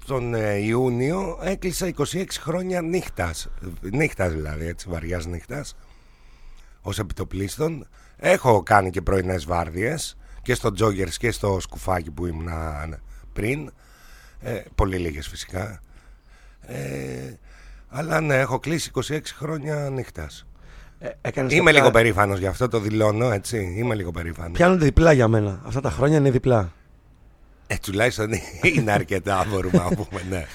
τον 0.07 0.35
ε, 0.35 0.55
Ιούνιο 0.57 1.39
έκλεισα 1.43 1.93
26 1.97 2.25
χρόνια 2.41 2.81
νύχτας, 2.81 3.49
νύχτας 3.81 4.33
δηλαδή, 4.33 4.67
έτσι, 4.67 4.89
βαριάς 4.89 5.27
νύχτας. 5.27 5.77
ως 6.81 6.99
επιτοπλίστων. 6.99 7.87
Έχω 8.17 8.63
κάνει 8.63 8.91
και 8.91 9.01
πρωινές 9.03 9.45
βάρδιες 9.45 10.17
και 10.43 10.55
στο 10.55 10.73
Τζόγκερς 10.73 11.17
και 11.17 11.31
στο 11.31 11.61
σκουφάκι 11.61 12.11
που 12.11 12.27
ήμουν 12.27 12.49
πριν. 13.33 13.73
Ε, 14.41 14.63
πολύ 14.75 14.97
λίγες 14.99 15.29
φυσικά. 15.29 15.81
Ε, 16.61 17.35
αλλά 17.89 18.21
ναι, 18.21 18.35
έχω 18.39 18.59
κλείσει 18.59 18.91
26 18.95 19.21
χρόνια 19.37 19.91
νύχτας. 19.91 20.47
Ε, 21.03 21.09
Είμαι 21.35 21.51
κάποια... 21.53 21.73
λίγο 21.73 21.91
περήφανος 21.91 22.39
γι' 22.39 22.47
αυτό, 22.47 22.69
το 22.69 22.79
δηλώνω 22.79 23.31
έτσι. 23.31 23.75
Είμαι 23.77 23.95
λίγο 23.95 24.11
περήφανος. 24.11 24.53
Πιάνονται 24.53 24.85
διπλά 24.85 25.13
για 25.13 25.29
μένα. 25.29 25.61
Αυτά 25.67 25.81
τα 25.81 25.91
χρόνια 25.91 26.17
είναι 26.17 26.31
διπλά. 26.31 26.73
Ε, 27.67 27.77
τουλάχιστον 27.83 28.29
είναι 28.75 28.93
αρκετά, 28.93 29.47
μπορούμε 29.49 29.79
να 29.79 29.97
πούμε. 29.97 30.23
Ναι. 30.31 30.47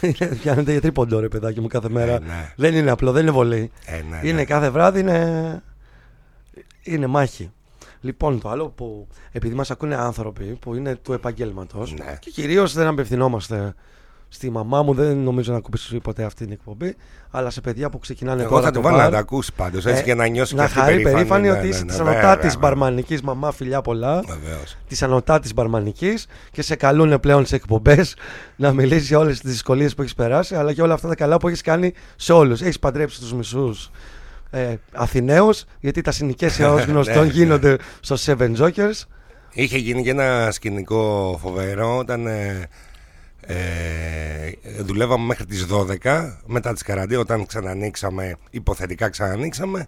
Πιάνονται 0.42 0.72
για 0.72 0.82
τρίποντο, 0.82 1.20
ρε 1.20 1.28
παιδάκι 1.28 1.62
μου, 1.62 1.68
κάθε 1.68 1.90
μέρα. 1.90 2.14
Ε, 2.14 2.20
ναι. 2.20 2.54
Δεν 2.56 2.76
είναι 2.76 2.92
απλό, 2.92 3.12
δεν 3.12 3.22
είναι 3.22 3.32
βολή. 3.32 3.72
Ε, 3.86 4.02
ναι, 4.10 4.20
είναι 4.24 4.32
ναι. 4.32 4.46
κάθε 4.46 4.70
βράδυ, 4.70 5.00
είναι, 5.00 5.64
είναι 6.84 7.08
μάχη. 7.08 7.52
Λοιπόν, 8.02 8.42
το 8.42 8.50
άλλο 8.50 8.70
που 8.70 9.08
επειδή 9.32 9.56
μας 9.56 9.72
ακούνε 9.72 9.96
άνθρωποι 9.96 10.44
που 10.44 10.76
είναι 10.76 10.96
του 10.96 11.14
επαγγέλματος 11.14 11.94
Ναι. 11.94 12.18
και 12.20 12.30
κυρίως 12.32 12.74
δεν 12.74 12.88
απευθυνόμαστε 12.88 13.74
στη 14.36 14.50
μαμά 14.50 14.84
μου, 14.84 14.94
δεν 14.94 15.18
νομίζω 15.18 15.52
να 15.52 15.58
ακουμπήσει 15.58 16.00
ποτέ 16.00 16.24
αυτή 16.24 16.44
την 16.44 16.54
εκπομπή, 16.54 16.96
αλλά 17.32 17.50
σε 17.50 17.62
παιδιά 17.62 17.90
που 17.90 18.00
ξεκινάνε 18.00 18.42
Εγώ 18.42 18.50
τώρα 18.50 18.62
θα 18.62 18.72
το 18.72 18.76
το 18.76 18.82
βάλω 18.82 18.98
να 18.98 19.04
μπαρ, 19.04 19.12
τα 19.12 19.18
ακούσει 19.18 19.52
πάντως. 19.56 19.86
Έτσι 19.86 20.02
ε, 20.02 20.04
για 20.04 20.16
να 20.16 20.28
νιώσει 20.28 20.56
να 20.56 20.60
και 20.60 20.66
αυτή 20.68 20.80
χαρεί 20.80 20.92
περήφανη. 20.92 21.14
περήφανη 21.16 21.48
Ναι, 21.48 21.52
ότι 21.52 21.62
ναι, 21.62 21.68
είσαι 21.68 21.80
ναι, 21.80 21.86
της 21.88 21.98
βέβαια, 21.98 22.14
ανωτάτης 22.14 22.54
βέβαια. 22.54 22.70
μπαρμανικής 22.70 23.22
μαμά, 23.22 23.52
φιλιά 23.52 23.82
πολλά. 23.82 24.22
Βεβαίως. 24.28 24.78
Της 24.88 25.04
ανωτάτης 25.04 25.54
μπαρμανικής 25.54 26.26
και 26.52 26.62
σε 26.62 26.76
καλούν 26.76 27.20
πλέον 27.20 27.46
σε 27.46 27.56
εκπομπές 27.56 28.16
να 28.56 28.72
μιλήσει 28.72 29.06
για 29.06 29.20
όλες 29.20 29.40
τις 29.40 29.52
δυσκολίες 29.52 29.96
που 29.96 30.02
έχεις 30.02 30.14
περάσει, 30.16 30.56
αλλά 30.56 30.74
και 30.74 30.82
όλα 30.82 30.94
αυτά 30.94 31.08
τα 31.08 31.16
καλά 31.16 31.38
που 31.38 31.48
έχεις 31.48 31.62
κάνει 31.62 31.94
σε 32.16 32.34
όλους. 32.34 32.62
Έχεις 32.62 32.80
παντρέψει 32.80 33.20
τους 33.20 33.34
μισούς 33.34 33.92
ε, 34.50 34.76
Αθηναίους, 34.94 35.64
γιατί 35.80 36.02
τα 36.02 36.12
συνοικέσια 36.12 36.72
ως 36.74 36.84
γνωστόν 36.86 37.26
Ναι. 37.26 37.32
γίνονται 37.32 37.78
στο 38.00 38.16
Seven 38.26 38.56
Jokers. 38.58 39.02
Είχε 39.58 39.78
γίνει 39.78 40.04
και 40.04 40.10
ένα 40.10 40.52
σκηνικό 40.52 41.38
φοβερό 41.42 41.98
όταν 41.98 42.28
ε, 42.28 42.68
ε, 43.48 44.52
δουλεύαμε 44.82 45.26
μέχρι 45.26 45.46
τις 45.46 45.66
12 46.04 46.38
μετά 46.46 46.74
τις 46.74 46.82
καραντί 46.82 47.16
όταν 47.16 47.46
ξανανοίξαμε, 47.46 48.36
υποθετικά 48.50 49.10
ξανανοίξαμε 49.10 49.86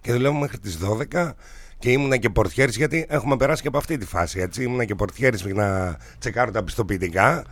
και 0.00 0.12
δουλεύαμε 0.12 0.38
μέχρι 0.38 0.58
τις 0.58 0.78
12 1.12 1.30
και 1.78 1.90
ήμουνα 1.90 2.16
και 2.16 2.30
πορτιέρης 2.30 2.76
γιατί 2.76 3.06
έχουμε 3.08 3.36
περάσει 3.36 3.62
και 3.62 3.68
από 3.68 3.78
αυτή 3.78 3.98
τη 3.98 4.06
φάση 4.06 4.40
έτσι 4.40 4.62
ήμουνα 4.62 4.84
και 4.84 4.94
πορτιέρης 4.94 5.42
για 5.42 5.54
να 5.54 5.96
τσεκάρω 6.18 6.50
τα 6.50 6.64
πιστοποιητικά 6.64 7.44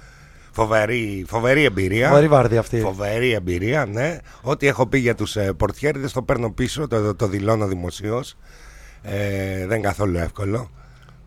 φοβερή, 0.52 1.24
φοβερή 1.28 1.64
εμπειρία 1.64 2.08
Φοβερή 2.08 2.28
βάρδια 2.28 2.60
αυτή. 2.60 2.80
Φοβερή 2.80 3.32
εμπειρία, 3.32 3.86
ναι. 3.86 4.18
Ό,τι 4.42 4.66
έχω 4.66 4.86
πει 4.86 4.98
για 4.98 5.14
τους 5.14 5.36
ε, 5.36 5.52
πορτιέριδες 5.52 6.12
το 6.12 6.22
παίρνω 6.22 6.50
πίσω, 6.50 6.88
το, 6.88 7.02
το, 7.02 7.14
το 7.14 7.26
δηλώνω 7.26 7.66
δημοσίως. 7.66 8.36
Ε, 9.02 9.56
δεν 9.66 9.78
είναι 9.78 9.86
καθόλου 9.86 10.18
εύκολο. 10.18 10.70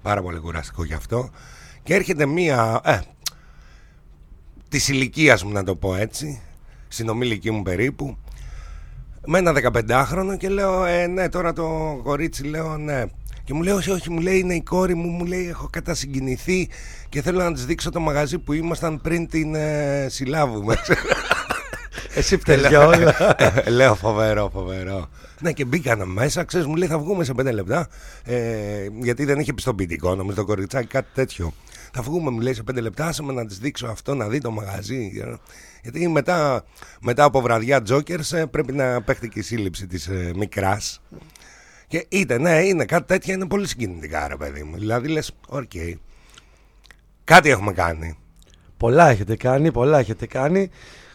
Πάρα 0.01 0.21
πολύ 0.21 0.39
κουραστικό 0.39 0.83
γι' 0.83 0.93
αυτό. 0.93 1.29
Και 1.83 1.93
έρχεται 1.93 2.25
μία... 2.25 2.81
Ε, 2.83 3.00
της 4.71 4.87
ηλικίας 4.87 5.43
μου 5.43 5.51
να 5.51 5.63
το 5.63 5.75
πω 5.75 5.95
έτσι, 5.95 6.41
συνομιλική 6.87 7.51
μου 7.51 7.61
περίπου, 7.61 8.17
με 9.25 9.37
ένα 9.37 9.53
15χρονο 9.73 10.37
και 10.37 10.49
λέω, 10.49 10.85
ε, 10.85 11.07
ναι, 11.07 11.29
τώρα 11.29 11.53
το 11.53 11.99
κορίτσι 12.03 12.43
λέω, 12.43 12.77
ναι. 12.77 13.03
Και 13.43 13.53
μου 13.53 13.61
λέει, 13.61 13.73
όχι, 13.73 13.91
όχι, 13.91 14.09
μου 14.09 14.19
λέει, 14.19 14.39
είναι 14.39 14.55
η 14.55 14.61
κόρη 14.61 14.95
μου, 14.95 15.07
μου 15.07 15.25
λέει, 15.25 15.47
έχω 15.47 15.67
κατασυγκινηθεί 15.71 16.69
και 17.09 17.21
θέλω 17.21 17.43
να 17.43 17.53
της 17.53 17.65
δείξω 17.65 17.89
το 17.89 17.99
μαγαζί 17.99 18.39
που 18.39 18.53
ήμασταν 18.53 19.01
πριν 19.01 19.27
την 19.27 19.55
ε, 19.55 20.07
συλλάβουμε. 20.09 20.75
Εσύ 22.15 22.37
φταίς 22.37 22.67
για 22.67 22.85
όλα. 22.85 23.35
Ε, 23.37 23.69
Λέω 23.69 23.95
φοβερό, 23.95 24.49
φοβερό. 24.53 25.09
Ναι, 25.39 25.51
και 25.51 25.65
μπήκαν 25.65 26.09
μέσα, 26.09 26.43
ξέρεις, 26.43 26.67
μου 26.67 26.75
λέει 26.75 26.87
θα 26.87 26.99
βγούμε 26.99 27.23
σε 27.23 27.33
πέντε 27.33 27.51
λεπτά. 27.51 27.87
Ε, 28.23 28.37
γιατί 29.01 29.25
δεν 29.25 29.39
είχε 29.39 29.53
πιστοποιητικό, 29.53 30.15
νομίζω 30.15 30.35
το 30.35 30.45
κοριτσάκι, 30.45 30.87
κάτι 30.87 31.07
τέτοιο. 31.13 31.53
Θα 31.93 32.01
βγούμε, 32.01 32.29
μου 32.31 32.39
λέει 32.39 32.53
σε 32.53 32.63
πέντε 32.63 32.81
λεπτά, 32.81 33.05
άσε 33.05 33.24
με 33.24 33.33
να 33.33 33.45
της 33.45 33.57
δείξω 33.57 33.88
αυτό, 33.88 34.15
να 34.15 34.27
δει 34.27 34.39
το 34.39 34.51
μαγαζί. 34.51 35.12
Γιατί 35.81 36.07
μετά, 36.07 36.63
μετά 37.01 37.24
από 37.24 37.41
βραδιά 37.41 37.83
Jokers 37.89 38.31
ε, 38.31 38.45
πρέπει 38.45 38.74
να 38.74 39.01
παίχτηκε 39.01 39.29
και 39.29 39.39
η 39.39 39.41
σύλληψη 39.41 39.88
της 39.88 40.07
ε, 40.07 40.31
μικράς. 40.36 41.01
Και 41.88 42.05
είτε, 42.10 42.38
ναι, 42.38 42.62
είναι 42.62 42.86
κάτι 42.86 43.07
τέτοια, 43.07 43.33
είναι 43.33 43.48
πολύ 43.48 43.67
συγκινητικά, 43.67 44.27
ρε 44.27 44.36
παιδί 44.36 44.63
μου. 44.63 44.77
Δηλαδή 44.77 45.07
λες, 45.07 45.31
οκ. 45.48 45.72
Κάτι 47.24 47.50
έχουμε 47.50 47.74
κάνει. 47.74 48.18
πολλά 48.77 49.09
έχετε 49.09 49.35
κάνει, 49.35 49.72
πολλά 49.72 50.00
έχετε 50.00 50.25
κάνει. 50.25 50.70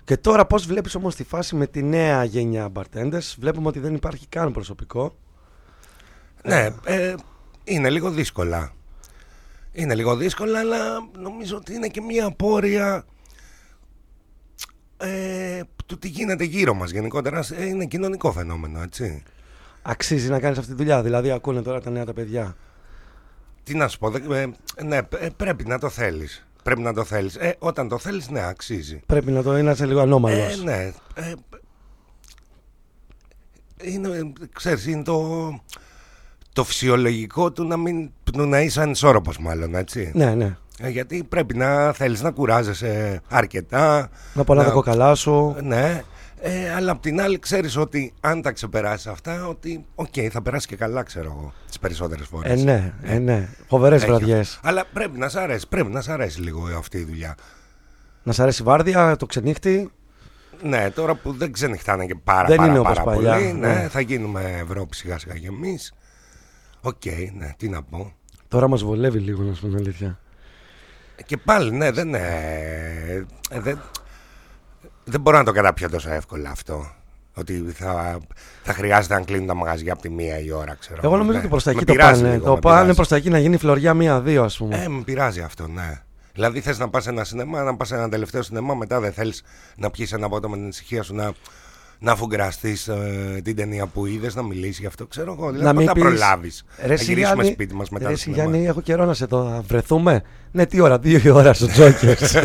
Και 0.04 0.16
τώρα 0.16 0.46
πώς 0.46 0.66
βλέπεις 0.66 0.94
όμως 0.94 1.14
τη 1.14 1.24
φάση 1.24 1.56
με 1.56 1.66
τη 1.66 1.82
νέα 1.82 2.24
γενιά 2.24 2.72
bartenders; 2.72 3.34
Βλέπουμε 3.38 3.68
ότι 3.68 3.78
δεν 3.78 3.94
υπάρχει 3.94 4.26
καν 4.28 4.52
προσωπικό. 4.52 5.16
Ναι, 6.42 6.68
ε, 6.84 7.14
είναι 7.64 7.90
λίγο 7.90 8.10
δύσκολα. 8.10 8.75
Είναι 9.78 9.94
λίγο 9.94 10.16
δύσκολα, 10.16 10.58
αλλά 10.58 11.08
νομίζω 11.18 11.56
ότι 11.56 11.74
είναι 11.74 11.88
και 11.88 12.00
μια 12.00 12.24
απόρρεια 12.26 13.04
ε, 14.96 15.60
του 15.86 15.98
τι 15.98 16.08
γίνεται 16.08 16.44
γύρω 16.44 16.74
μας 16.74 16.90
γενικότερα. 16.90 17.44
Ε, 17.56 17.64
είναι 17.66 17.84
κοινωνικό 17.86 18.32
φαινόμενο, 18.32 18.82
έτσι. 18.82 19.22
Αξίζει 19.82 20.28
να 20.28 20.40
κάνεις 20.40 20.58
αυτή 20.58 20.70
τη 20.70 20.76
δουλειά. 20.76 21.02
Δηλαδή 21.02 21.30
ακούνε 21.30 21.62
τώρα 21.62 21.80
τα 21.80 21.90
νέα 21.90 22.04
τα 22.04 22.12
παιδιά. 22.12 22.56
Τι 23.62 23.74
να 23.74 23.88
σου 23.88 23.98
πω, 23.98 24.10
δεν- 24.10 24.54
ε, 24.76 24.82
ναι, 24.84 24.96
ε, 24.96 25.28
πρέπει 25.36 25.64
να 25.66 25.78
το 25.78 25.88
θέλεις. 25.88 26.46
Πρέπει 26.62 26.80
να 26.80 26.92
το 26.92 27.04
θέλεις. 27.04 27.36
Ε, 27.36 27.56
όταν 27.58 27.88
το 27.88 27.98
θέλεις, 27.98 28.28
ναι, 28.28 28.42
αξίζει. 28.46 29.02
Πρέπει 29.06 29.30
να 29.30 29.42
το 29.42 29.56
είσαι 29.58 29.86
λίγο 29.86 30.00
ανώμαλος. 30.00 30.58
Ε, 30.60 30.62
ναι. 30.62 30.92
Ε, 31.14 31.32
είναι, 33.82 34.32
ξέρεις, 34.52 34.86
είναι 34.86 35.02
το, 35.02 35.48
το 36.56 36.64
φυσιολογικό 36.64 37.52
του 37.52 37.64
να, 37.66 37.76
μην, 37.76 38.10
του 38.24 38.46
να 38.46 38.60
είσαι 38.60 38.80
ανισόρροπος 38.80 39.38
μάλλον, 39.38 39.74
έτσι. 39.74 40.10
Ναι, 40.14 40.34
ναι. 40.34 40.56
Ε, 40.78 40.88
γιατί 40.88 41.24
πρέπει 41.28 41.56
να 41.56 41.92
θέλεις 41.92 42.22
να 42.22 42.30
κουράζεσαι 42.30 43.20
αρκετά. 43.28 44.08
Να 44.34 44.44
πολλά 44.44 44.64
τα 44.64 44.70
κόκαλά 44.70 45.14
σου. 45.14 45.56
Ναι. 45.62 46.02
Ε, 46.40 46.74
αλλά 46.74 46.92
απ' 46.92 47.00
την 47.02 47.20
άλλη 47.20 47.38
ξέρεις 47.38 47.76
ότι 47.76 48.12
αν 48.20 48.42
τα 48.42 48.52
ξεπεράσεις 48.52 49.06
αυτά, 49.06 49.46
ότι 49.46 49.84
οκ, 49.94 50.14
θα 50.30 50.42
περάσει 50.42 50.66
και 50.66 50.76
καλά, 50.76 51.02
ξέρω 51.02 51.34
εγώ, 51.38 51.52
τις 51.66 51.78
περισσότερες 51.78 52.24
Ε, 52.24 52.28
φορές. 52.30 52.62
ναι, 52.64 52.92
ε, 53.02 53.18
ναι. 53.18 53.48
Φοβερές 53.68 54.02
Έχει 54.02 54.10
βραδιές. 54.10 54.48
αυτό. 54.54 54.68
Αλλά 54.68 54.84
πρέπει 54.92 55.18
να 55.18 55.28
σ' 55.28 55.36
αρέσει, 55.36 55.68
πρέπει 55.68 55.90
να 55.92 56.00
σ' 56.00 56.08
αρέσει 56.08 56.40
λίγο 56.40 56.66
αυτή 56.78 56.98
η 56.98 57.04
δουλειά. 57.04 57.34
Να 58.22 58.32
σ' 58.32 58.40
αρέσει 58.40 58.62
η 58.62 58.64
βάρδια, 58.64 59.16
το 59.16 59.26
ξενύχτι. 59.26 59.90
Ναι, 60.62 60.90
τώρα 60.90 61.14
που 61.14 61.32
δεν 61.32 61.52
ξενυχτάνε 61.52 62.06
και 62.06 62.14
πάρα, 62.24 62.48
Δεν 62.48 62.56
πάρα, 62.56 62.70
είναι 62.72 62.82
πάρα 62.82 63.02
όπως 63.02 63.14
παλιά, 63.14 63.32
πολύ, 63.32 63.52
ναι, 63.52 63.68
ναι. 63.68 63.88
θα 63.90 64.00
γίνουμε 64.00 64.56
Ευρώπη 64.62 64.96
σιγά 64.96 65.18
σιγά 65.18 65.34
και 65.34 65.46
εμείς. 65.46 65.92
Οκ, 66.86 67.04
ναι, 67.38 67.54
τι 67.56 67.68
να 67.68 67.82
πω. 67.82 68.12
Τώρα 68.48 68.68
μας 68.68 68.82
βολεύει 68.82 69.18
λίγο, 69.18 69.42
να 69.42 69.54
σου 69.54 69.60
πω 69.60 69.66
την 69.68 69.76
αλήθεια. 69.76 70.18
Και 71.26 71.36
πάλι, 71.36 71.72
ναι, 71.72 71.90
δεν, 71.90 72.14
ε, 72.14 73.26
ε, 73.50 73.60
δεν, 73.60 73.80
δεν 75.04 75.20
μπορώ 75.20 75.38
να 75.38 75.44
το 75.44 75.52
καταπιώ 75.52 75.90
τόσο 75.90 76.10
εύκολα 76.12 76.50
αυτό. 76.50 76.90
Ότι 77.34 77.72
θα, 77.74 78.18
θα 78.62 78.72
χρειάζεται 78.72 79.14
να 79.14 79.20
κλείνουν 79.20 79.46
τα 79.46 79.54
μαγαζιά 79.54 79.92
από 79.92 80.02
τη 80.02 80.08
μία 80.10 80.38
η 80.40 80.50
ώρα, 80.50 80.74
ξέρω. 80.74 81.00
Εγώ 81.04 81.16
νομίζω 81.16 81.32
ναι. 81.32 81.38
ότι 81.38 81.48
προς 81.48 81.62
τα 81.64 81.70
Με 81.70 81.76
εκεί 81.76 81.86
το 81.86 81.92
πειράζει 81.92 82.22
πάνε. 82.22 82.32
λίγο, 82.32 82.44
Το 82.44 82.52
με 82.54 82.58
πάνε 82.60 82.76
πειράζει. 82.80 82.96
προς 82.96 83.08
τα 83.08 83.16
εκεί 83.16 83.30
να 83.30 83.38
γίνει 83.38 83.56
φλωριά 83.56 83.94
μία-δύο, 83.94 84.44
ας 84.44 84.56
πούμε. 84.56 84.82
Ε, 84.82 84.88
με 84.88 85.02
πειράζει 85.02 85.40
αυτό, 85.40 85.66
ναι. 85.68 86.00
Δηλαδή 86.32 86.60
θες 86.60 86.78
να 86.78 86.88
πας 86.88 87.02
σε 87.02 87.10
ένα 87.10 87.24
σινεμά, 87.24 87.62
να 87.62 87.76
πας 87.76 87.88
σε 87.88 87.94
ένα 87.94 88.08
τελευταίο 88.08 88.42
σινεμά, 88.42 88.74
μετά 88.74 89.00
δεν 89.00 89.12
θέλεις 89.12 89.42
να 89.76 89.90
πιεις 89.90 90.12
ένα 90.12 90.28
ποτό 90.28 90.48
με 90.48 90.56
την 90.56 90.68
ησυχία 90.68 91.02
σου, 91.02 91.14
να, 91.14 91.32
να 91.98 92.12
αφουγκραστείς 92.12 92.88
ε, 92.88 93.40
την 93.44 93.56
ταινία 93.56 93.86
που 93.86 94.06
είδες, 94.06 94.34
να 94.34 94.42
μιλήσεις 94.42 94.78
γι' 94.78 94.86
αυτό, 94.86 95.06
ξέρω 95.06 95.32
εγώ. 95.32 95.46
Δηλαδή 95.50 95.64
Να 95.64 95.72
μην 95.72 95.86
θα 95.86 95.92
πεις, 95.92 96.02
προλάβεις. 96.02 96.64
Ρε 96.80 96.86
να 96.86 96.92
εσύ, 96.92 97.04
γυρίσουμε 97.04 97.34
Γιάννη, 97.34 97.52
σπίτι 97.52 97.74
μας 97.74 97.88
μετά 97.88 98.04
ρε 98.04 98.10
το 98.10 98.14
εσύ, 98.14 98.30
σινεμά. 98.30 98.42
Γιάννη, 98.50 98.66
έχω 98.66 98.80
καιρό 98.80 99.04
να 99.04 99.14
σε 99.14 99.26
το 99.26 99.42
να 99.42 99.60
βρεθούμε; 99.60 100.22
Ναι, 100.50 100.66
τι 100.66 100.80
ώρα, 100.80 100.98
δύο 100.98 101.20
η 101.24 101.28
ώρα 101.28 101.52
στο 101.52 101.66
Jokers. 101.66 102.34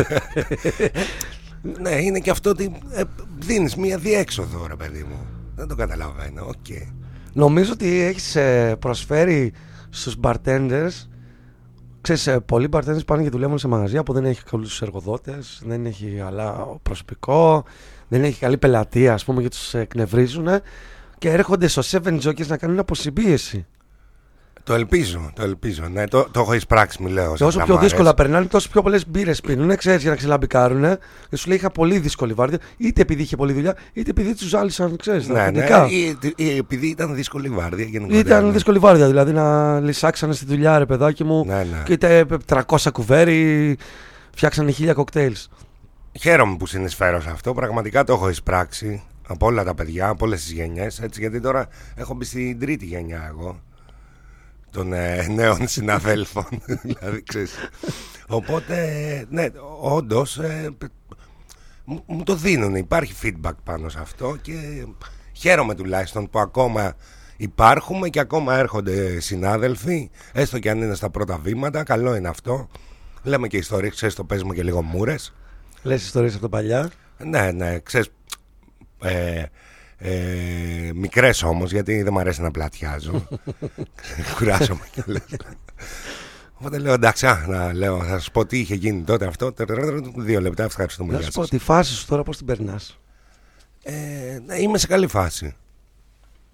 Ναι, 1.80 1.90
είναι 1.90 2.18
και 2.18 2.30
αυτό 2.30 2.50
ότι 2.50 2.72
ε, 2.92 3.02
δίνεις 3.38 3.76
μία 3.76 3.98
διέξοδο, 3.98 4.66
ρε 4.66 4.76
παιδί 4.76 5.06
μου. 5.08 5.26
Δεν 5.54 5.68
το 5.68 5.74
καταλαβαίνω, 5.74 6.46
οκ. 6.46 6.76
Νομίζω 7.32 7.72
ότι 7.72 8.00
έχεις 8.00 8.36
ε, 8.36 8.76
προσφέρει 8.78 9.52
στους 9.90 10.16
bartenders 10.22 11.08
Ξέρεις, 12.02 12.26
ε, 12.26 12.40
πολλοί 12.40 12.68
bartenders 12.72 13.06
πάνε 13.06 13.22
και 13.22 13.30
δουλεύουν 13.30 13.58
σε 13.58 13.68
μαγαζιά 13.68 14.02
που 14.02 14.12
δεν 14.12 14.24
έχει 14.24 14.42
καλούς 14.44 14.82
εργοδότες, 14.82 15.62
δεν 15.64 15.86
έχει 15.86 16.20
αλλά 16.20 16.66
προσωπικό, 16.82 17.64
δεν 18.08 18.24
έχει 18.24 18.38
καλή 18.38 18.58
πελατεία, 18.58 19.12
ας 19.12 19.24
πούμε, 19.24 19.42
και 19.42 19.48
τους 19.48 19.74
εκνευρίζουν 19.74 20.48
και 21.18 21.30
έρχονται 21.30 21.66
στο 21.66 21.82
Seven 21.84 22.20
Jokers 22.20 22.46
να 22.46 22.56
κάνουν 22.56 22.78
αποσυμπίεση. 22.78 23.66
Το 24.64 24.74
ελπίζω, 24.74 25.30
το 25.34 25.42
ελπίζω. 25.42 25.88
Ναι, 25.92 26.06
το, 26.06 26.28
το 26.30 26.40
έχω 26.40 26.54
εισπράξει, 26.54 27.02
μιλάω. 27.02 27.34
Και 27.34 27.44
όσο 27.44 27.60
πιο 27.64 27.78
δύσκολα 27.78 28.14
περνάνε, 28.14 28.46
τόσο 28.46 28.68
πιο 28.68 28.82
πολλές 28.82 29.08
μπύρες 29.08 29.40
πίνουν. 29.40 29.76
Ξέρεις 29.76 30.00
για 30.00 30.10
να 30.10 30.16
ξελαμπικάρουν. 30.16 30.98
Και 31.30 31.36
σου 31.36 31.48
λέει: 31.48 31.56
Είχα 31.56 31.70
πολύ 31.70 31.98
δύσκολη 31.98 32.32
βάρδια, 32.32 32.58
είτε 32.76 33.00
επειδή 33.00 33.22
είχε 33.22 33.36
πολλή 33.36 33.52
δουλειά, 33.52 33.76
είτε 33.92 34.10
επειδή 34.10 34.34
τους 34.34 34.48
ζάλισαν, 34.48 34.96
ξέρεις. 34.96 35.28
Ναι, 35.28 35.50
ναι, 35.50 35.66
ή, 35.88 36.18
ή, 36.36 36.56
επειδή 36.56 36.86
ήταν 36.86 37.14
δύσκολη 37.14 37.46
η 37.46 37.50
βάρδια 37.50 37.84
γενικότερα. 37.84 38.20
Ήταν 38.20 38.46
ναι. 38.46 38.52
δύσκολη 38.52 38.78
βάρδια, 38.78 39.06
δηλαδή 39.06 39.32
να 39.32 39.80
λυσάξανε 39.80 40.32
στη 40.32 40.44
δουλειά, 40.44 40.78
ρε 40.78 40.86
παιδάκι 40.86 41.24
μου. 41.24 41.44
Ναι, 41.44 41.54
ναι. 41.54 41.82
Και 41.84 41.92
είτε 41.92 42.26
300 42.48 42.76
κουβέρι, 42.92 43.76
φτιάξανε 44.34 44.70
χίλια 44.70 44.92
κοκτέιλς. 44.92 45.48
Χαίρομαι 46.20 46.56
που 46.56 46.66
συνεισφέρω 46.66 47.20
σε 47.20 47.30
αυτό. 47.30 47.54
Πραγματικά 47.54 48.04
το 48.04 48.12
έχω 48.12 48.28
εισπράξει. 48.28 49.02
από 49.28 49.46
όλα 49.46 49.64
τα 49.64 49.74
παιδιά, 49.74 50.08
από 50.08 50.26
όλες 50.26 50.40
τις 50.40 50.52
γενιές. 50.52 51.00
Γιατί 51.18 51.40
τώρα 51.40 51.68
έχω 51.94 52.14
μπει 52.14 52.24
στην 52.24 52.58
τρίτη 52.58 52.84
γενιά 52.84 53.26
εγώ 53.28 53.60
των 54.72 54.92
ε, 54.92 55.26
νέων 55.28 55.68
συναδέλφων. 55.68 56.46
δηλαδή, 56.82 57.22
ξέρεις. 57.22 57.54
Οπότε, 58.28 58.76
ναι, 59.30 59.46
όντως 59.80 60.38
ε, 60.38 60.70
μου 61.84 62.22
το 62.22 62.34
δίνουν. 62.34 62.74
Υπάρχει 62.74 63.14
feedback 63.22 63.56
πάνω 63.64 63.88
σε 63.88 63.98
αυτό 64.00 64.36
και 64.42 64.86
χαίρομαι 65.32 65.74
τουλάχιστον 65.74 66.30
που 66.30 66.38
ακόμα 66.38 66.96
υπάρχουμε 67.36 68.08
και 68.08 68.20
ακόμα 68.20 68.58
έρχονται 68.58 69.20
συνάδελφοι, 69.20 70.10
έστω 70.32 70.58
και 70.58 70.70
αν 70.70 70.82
είναι 70.82 70.94
στα 70.94 71.10
πρώτα 71.10 71.38
βήματα. 71.38 71.82
Καλό 71.82 72.14
είναι 72.14 72.28
αυτό. 72.28 72.68
Λέμε 73.22 73.48
και 73.48 73.56
ιστορίες, 73.56 73.94
ξέρεις 73.94 74.14
το 74.14 74.24
παίζουμε 74.24 74.54
και 74.54 74.62
λίγο 74.62 74.82
μούρες. 74.82 75.34
Λες 75.82 76.02
ιστορίες 76.04 76.32
από 76.32 76.42
τα 76.42 76.48
παλιά; 76.48 76.90
Ναι, 77.24 77.50
ναι, 77.50 77.78
ξέρεις. 77.78 78.08
Ε, 79.02 79.42
ε, 80.04 80.90
Μικρές 80.94 81.42
όμως, 81.42 81.72
γιατί 81.72 82.02
δεν 82.02 82.12
μου 82.12 82.18
αρέσει 82.18 82.42
να 82.42 82.50
πλατιάζω. 82.50 83.28
Κουράζομαι 84.38 84.88
κιόλα. 84.92 85.20
Οπότε 86.52 86.78
λέω 86.78 86.92
εντάξει, 86.92 87.26
α, 87.26 87.44
να 87.48 87.72
λέω, 87.72 87.98
θα 87.98 88.08
σας 88.08 88.30
πω 88.30 88.46
τι 88.46 88.58
είχε 88.58 88.74
γίνει 88.74 89.02
τότε 89.02 89.26
αυτό. 89.26 89.54
Δύο 90.16 90.40
λεπτά, 90.40 90.64
ευχαριστούμε. 90.64 91.12
Να 91.12 91.20
σου 91.20 91.30
πω 91.30 91.48
τη 91.48 91.58
φάση 91.58 91.94
σου 91.94 92.06
τώρα 92.06 92.22
πώς 92.22 92.36
την 92.36 92.46
περνάς. 92.46 92.98
Ε, 93.82 93.92
ναι, 94.46 94.56
είμαι 94.56 94.78
σε 94.78 94.86
καλή 94.86 95.06
φάση. 95.06 95.56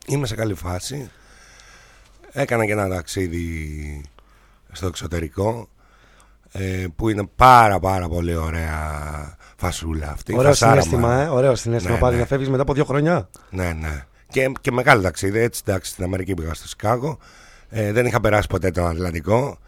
Είμαι 0.07 0.27
σε 0.27 0.35
καλή 0.35 0.55
φάση. 0.55 1.11
Έκανα 2.33 2.67
και 2.67 2.73
ένα 2.73 2.89
ταξίδι 2.89 4.05
στο 4.73 4.87
εξωτερικό 4.87 5.69
ε, 6.53 6.87
που 6.97 7.09
είναι 7.09 7.29
πάρα 7.37 7.79
πάρα 7.79 8.09
πολύ 8.09 8.37
ωραία 8.37 9.37
φασούλα 9.57 10.11
αυτή. 10.11 10.37
Ωραίο 10.37 10.55
συνέστημα, 10.55 11.15
ε, 11.15 11.29
ωραίο 11.29 11.55
συνέστημα 11.55 11.95
ναι, 11.95 12.01
πάλι 12.01 12.15
ναι. 12.15 12.21
να 12.21 12.27
φεύγεις 12.27 12.49
μετά 12.49 12.63
από 12.63 12.73
δύο 12.75 12.85
χρόνια. 12.85 13.29
Ναι, 13.51 13.73
ναι. 13.73 14.05
Και, 14.29 14.53
και 14.61 14.73
μεγάλο 14.73 15.03
ταξίδι. 15.03 15.39
Έτσι, 15.39 15.63
εντάξει, 15.67 15.91
στην 15.91 16.05
Αμερική 16.05 16.35
πήγα 16.35 16.55
στο 16.55 16.69
Σικάγο. 16.69 17.19
Ε, 17.69 17.93
δεν 17.93 18.07
είχα 18.07 18.21
περάσει 18.21 18.49
ποτέ 18.49 18.71
τον 18.71 18.87
Ατλαντικό. 18.87 19.59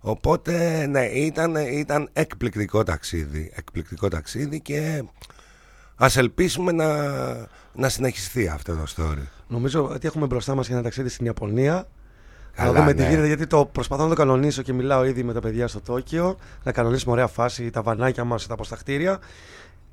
Οπότε, 0.00 0.86
ναι, 0.86 1.04
ήταν, 1.04 1.56
ήταν 1.56 2.08
εκπληκτικό 2.12 2.82
ταξίδι. 2.82 3.52
Εκπληκτικό 3.54 4.08
ταξίδι 4.08 4.60
και 4.60 5.04
ας 5.96 6.16
ελπίσουμε 6.16 6.72
να, 6.72 6.86
να 7.74 7.88
συνεχιστεί 7.88 8.48
αυτό 8.48 8.74
το 8.76 8.84
story. 8.96 9.26
Νομίζω 9.46 9.88
ότι 9.88 10.06
έχουμε 10.06 10.26
μπροστά 10.26 10.54
μας 10.54 10.66
και 10.66 10.72
ένα 10.72 10.82
ταξίδι 10.82 11.08
στην 11.08 11.26
Ιαπωνία. 11.26 11.86
Καλά, 12.54 12.72
να 12.72 12.78
δούμε 12.78 12.92
τι 12.94 13.02
ναι. 13.02 13.08
γίνεται, 13.08 13.26
γιατί 13.26 13.46
το 13.46 13.64
προσπαθώ 13.72 14.02
να 14.02 14.08
το 14.08 14.14
κανονίσω 14.14 14.62
και 14.62 14.72
μιλάω 14.72 15.04
ήδη 15.04 15.22
με 15.22 15.32
τα 15.32 15.40
παιδιά 15.40 15.68
στο 15.68 15.80
Τόκιο. 15.80 16.36
Να 16.62 16.72
κανονίσουμε 16.72 17.12
ωραία 17.12 17.26
φάση, 17.26 17.70
τα 17.70 17.82
βανάκια 17.82 18.24
μας, 18.24 18.46
τα 18.46 18.54
αποσταχτήρια. 18.54 19.18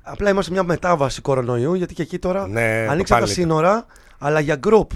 Απλά 0.02 0.30
είμαστε 0.30 0.52
μια 0.52 0.62
μετάβαση 0.62 1.20
κορονοϊού, 1.20 1.74
γιατί 1.74 1.94
και 1.94 2.02
εκεί 2.02 2.18
τώρα 2.18 2.46
Ναι, 2.48 2.86
ανοίξαν 2.90 3.18
τα 3.18 3.22
πάλι- 3.24 3.32
σύνορα, 3.32 3.86
αλλά 4.18 4.40
για 4.40 4.58
group. 4.66 4.86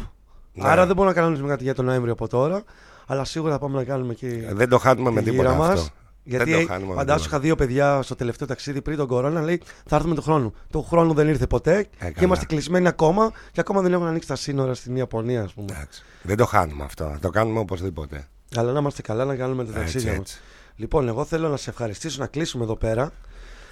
Ναι. 0.52 0.68
Άρα 0.68 0.86
δεν 0.86 0.94
μπορούμε 0.96 1.14
να 1.14 1.20
κανονίσουμε 1.20 1.48
κάτι 1.48 1.62
για 1.62 1.74
τον 1.74 1.84
Νοέμβριο 1.84 2.12
από 2.12 2.28
τώρα. 2.28 2.62
Αλλά 3.06 3.24
σίγουρα 3.24 3.52
θα 3.52 3.58
πάμε 3.58 3.76
να 3.76 3.84
κάνουμε 3.84 4.12
εκεί 4.12 4.46
Δεν 4.52 4.68
το 4.68 4.78
χάνουμε 4.78 5.10
με 5.10 5.22
τη 5.22 5.30
τίποτα 5.30 5.52
γύρα 5.52 5.64
αυτό. 5.66 5.86
Μας. 6.26 6.36
Γιατί 6.36 6.50
δεν 6.50 6.66
το 6.66 6.72
χάνουμε 6.72 6.92
με 6.92 6.98
φαντάσου, 6.98 7.18
τίποτα. 7.18 7.36
είχα 7.36 7.44
δύο 7.46 7.54
παιδιά 7.54 8.02
στο 8.02 8.14
τελευταίο 8.14 8.46
ταξίδι 8.46 8.82
πριν 8.82 8.96
τον 8.96 9.06
κορώνα. 9.06 9.42
Λέει 9.42 9.60
θα 9.86 9.96
έρθουμε 9.96 10.14
του 10.14 10.22
χρόνου. 10.22 10.52
Το 10.70 10.80
χρόνο 10.80 11.12
δεν 11.12 11.28
ήρθε 11.28 11.46
ποτέ 11.46 11.82
και 11.82 11.96
καλά. 11.98 12.12
είμαστε 12.20 12.44
κλεισμένοι 12.44 12.88
ακόμα 12.88 13.32
και 13.52 13.60
ακόμα 13.60 13.80
δεν 13.80 13.92
έχουν 13.92 14.06
ανοίξει 14.06 14.28
τα 14.28 14.36
σύνορα 14.36 14.74
στην 14.74 14.96
Ιαπωνία, 14.96 15.42
ας 15.42 15.52
πούμε. 15.52 15.66
Εντάξει. 15.70 16.04
Δεν 16.22 16.36
το 16.36 16.46
χάνουμε 16.46 16.84
αυτό. 16.84 17.04
Θα 17.04 17.18
το 17.20 17.30
κάνουμε 17.30 17.58
οπωσδήποτε. 17.58 18.28
Αλλά 18.56 18.72
να 18.72 18.78
είμαστε 18.78 19.02
καλά 19.02 19.24
να 19.24 19.36
κάνουμε 19.36 19.64
τα 19.64 19.68
Έτσι, 19.68 19.80
ταξίδια 19.82 20.10
μας. 20.10 20.20
έτσι. 20.20 20.40
Λοιπόν, 20.76 21.08
εγώ 21.08 21.24
θέλω 21.24 21.48
να 21.48 21.56
σε 21.56 21.70
ευχαριστήσω 21.70 22.20
να 22.20 22.26
κλείσουμε 22.26 22.64
εδώ 22.64 22.76
πέρα. 22.76 23.12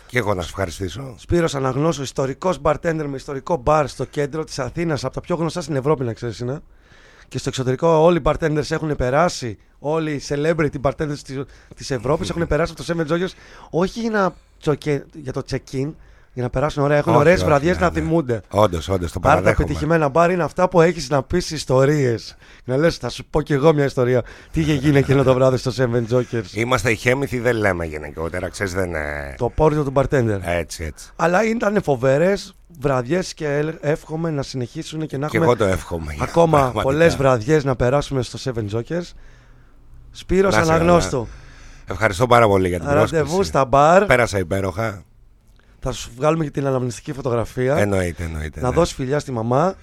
Και 0.07 0.19
εγώ 0.19 0.35
να 0.35 0.43
σα 0.43 0.49
ευχαριστήσω. 0.49 1.15
Σπύρος 1.19 1.55
Αναγνώσου, 1.55 2.03
ιστορικός 2.03 2.59
bartender 2.63 3.05
με 3.07 3.17
ιστορικό 3.17 3.57
μπαρ 3.57 3.89
στο 3.89 4.05
κέντρο 4.05 4.45
της 4.45 4.59
Αθήνας, 4.59 5.05
από 5.05 5.15
τα 5.15 5.21
πιο 5.21 5.37
γνωστά 5.37 5.61
στην 5.61 5.77
Ευρώπη, 5.77 6.05
να 6.05 6.13
ξέρεις 6.13 6.39
είναι. 6.39 6.61
Και 7.29 7.39
στο 7.39 7.49
εξωτερικό 7.49 7.89
όλοι 7.89 8.19
οι 8.19 8.23
bartenders 8.25 8.71
έχουν 8.71 8.97
περάσει, 8.97 9.59
όλοι 9.79 10.13
οι 10.13 10.23
celebrity 10.29 10.81
bartenders 10.83 11.45
της 11.77 11.91
Ευρώπης 11.91 12.31
έχουν 12.31 12.47
περάσει 12.47 12.73
από 12.77 12.85
το 12.85 12.95
Seven 12.97 13.13
Jokers, 13.13 13.33
όχι 13.71 14.01
για, 14.01 14.11
να 14.11 14.35
τσοκε- 14.61 15.05
για 15.13 15.33
το 15.33 15.43
check-in, 15.51 15.93
για 16.35 16.43
να 16.43 16.51
περάσουν 16.51 16.83
ωραία. 16.83 16.97
Έχουν 16.97 17.13
Όχι, 17.13 17.21
ωραίες 17.21 17.37
όχι, 17.39 17.45
βραδιές 17.47 17.75
ναι, 17.79 17.85
να 17.85 17.91
ναι. 17.93 18.01
θυμούνται. 18.01 18.41
Όντως, 18.51 18.89
όντως, 18.89 19.13
το 19.13 19.21
Άρα 19.23 19.35
τα 19.35 19.41
παραδέχομαι. 19.43 19.67
πετυχημένα 19.67 20.09
μπαρ 20.09 20.31
είναι 20.31 20.43
αυτά 20.43 20.69
που 20.69 20.81
έχεις 20.81 21.09
να 21.11 21.23
πεις 21.23 21.51
ιστορίες. 21.51 22.37
Να 22.65 22.77
λες, 22.77 22.97
θα 22.97 23.09
σου 23.09 23.25
πω 23.31 23.43
κι 23.43 23.53
εγώ 23.53 23.75
μια 23.75 23.85
ιστορία. 23.85 24.23
Τι 24.53 24.61
είχε 24.61 24.73
γίνει 24.75 24.99
εκείνο 24.99 25.23
το 25.23 25.35
βράδυ 25.35 25.57
στο 25.57 25.71
Seven 25.77 26.15
Jokers; 26.15 26.53
Είμαστε 26.55 26.91
οι 26.91 26.97
χέμηθοι, 26.97 27.39
δεν 27.39 27.57
λέμε 27.57 27.85
γενικότερα. 27.85 28.49
Ξέρεις, 28.49 28.73
δεν 28.75 28.85
είναι. 28.89 29.35
Το 29.39 29.49
πόρτο 29.49 29.85
του 29.85 29.93
bartender. 29.97 30.39
Έτσι, 30.43 30.85
έτσι. 30.85 31.11
Αλλά 31.17 31.45
ήταν 31.45 31.83
φοβερές 31.83 32.55
βραδιές 32.81 33.35
και 33.35 33.49
ελ- 33.57 33.75
εύχομαι 33.81 34.31
να 34.31 34.43
συνεχίσουν 34.43 35.07
και 35.07 35.17
να 35.19 35.29
Και 35.29 35.37
έχουμε 35.37 35.45
εγώ 35.53 35.57
το 35.57 35.65
εύχομαι. 35.65 36.17
ακόμα 36.21 36.51
Πραγματικά. 36.57 36.83
πολλές 36.83 37.17
βραδιές 37.17 37.65
να 37.65 37.77
περάσουμε 37.77 38.23
στο 38.23 38.39
Seven 38.55 38.77
Jokers. 38.79 39.11
Σπύρος 40.11 40.55
Να 40.55 40.61
είσαι 40.61 40.73
Αναγνώστου. 40.73 41.29
Ευχαριστώ 41.87 42.27
πάρα 42.27 42.47
πολύ 42.47 42.69
για 42.69 42.79
την 42.81 42.89
Ραντεβού 42.89 43.11
πρόσκληση. 43.25 43.49
στα 43.49 43.65
μπαρ. 43.65 44.05
Πέρασα 44.07 44.39
υπέροχα. 44.39 45.03
Θα 45.87 45.93
σου 45.93 46.11
βγάλουμε 46.17 46.45
και 46.45 46.51
την 46.51 46.67
αναμνηστική 46.67 47.13
φωτογραφία. 47.13 47.77
Εννοείται, 47.77 48.25
εννοείται. 48.25 48.61
να 48.61 48.69
ναι. 48.69 48.75
δώσεις 48.75 48.95
φιλιά 48.95 49.19
στη 49.19 49.33
μαμά. 49.33 49.75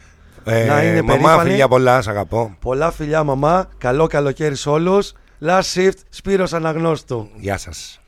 Ε, 0.43 0.65
να 0.65 0.83
είναι 0.83 1.01
Μαμά, 1.01 1.21
περήφανη. 1.23 1.49
φιλιά 1.49 1.67
πολλά, 1.67 2.01
σ' 2.01 2.07
αγαπώ. 2.07 2.55
Πολλά 2.59 2.91
φιλιά, 2.91 3.23
μαμά. 3.23 3.69
Καλό 3.77 4.07
καλοκαίρι 4.07 4.55
σε 4.55 4.69
όλους. 4.69 5.13
Last 5.45 5.61
shift, 5.73 5.97
Σπύρος 6.09 6.53
Αναγνώστου. 6.53 7.29
Γεια 7.35 7.57
σας. 7.57 8.00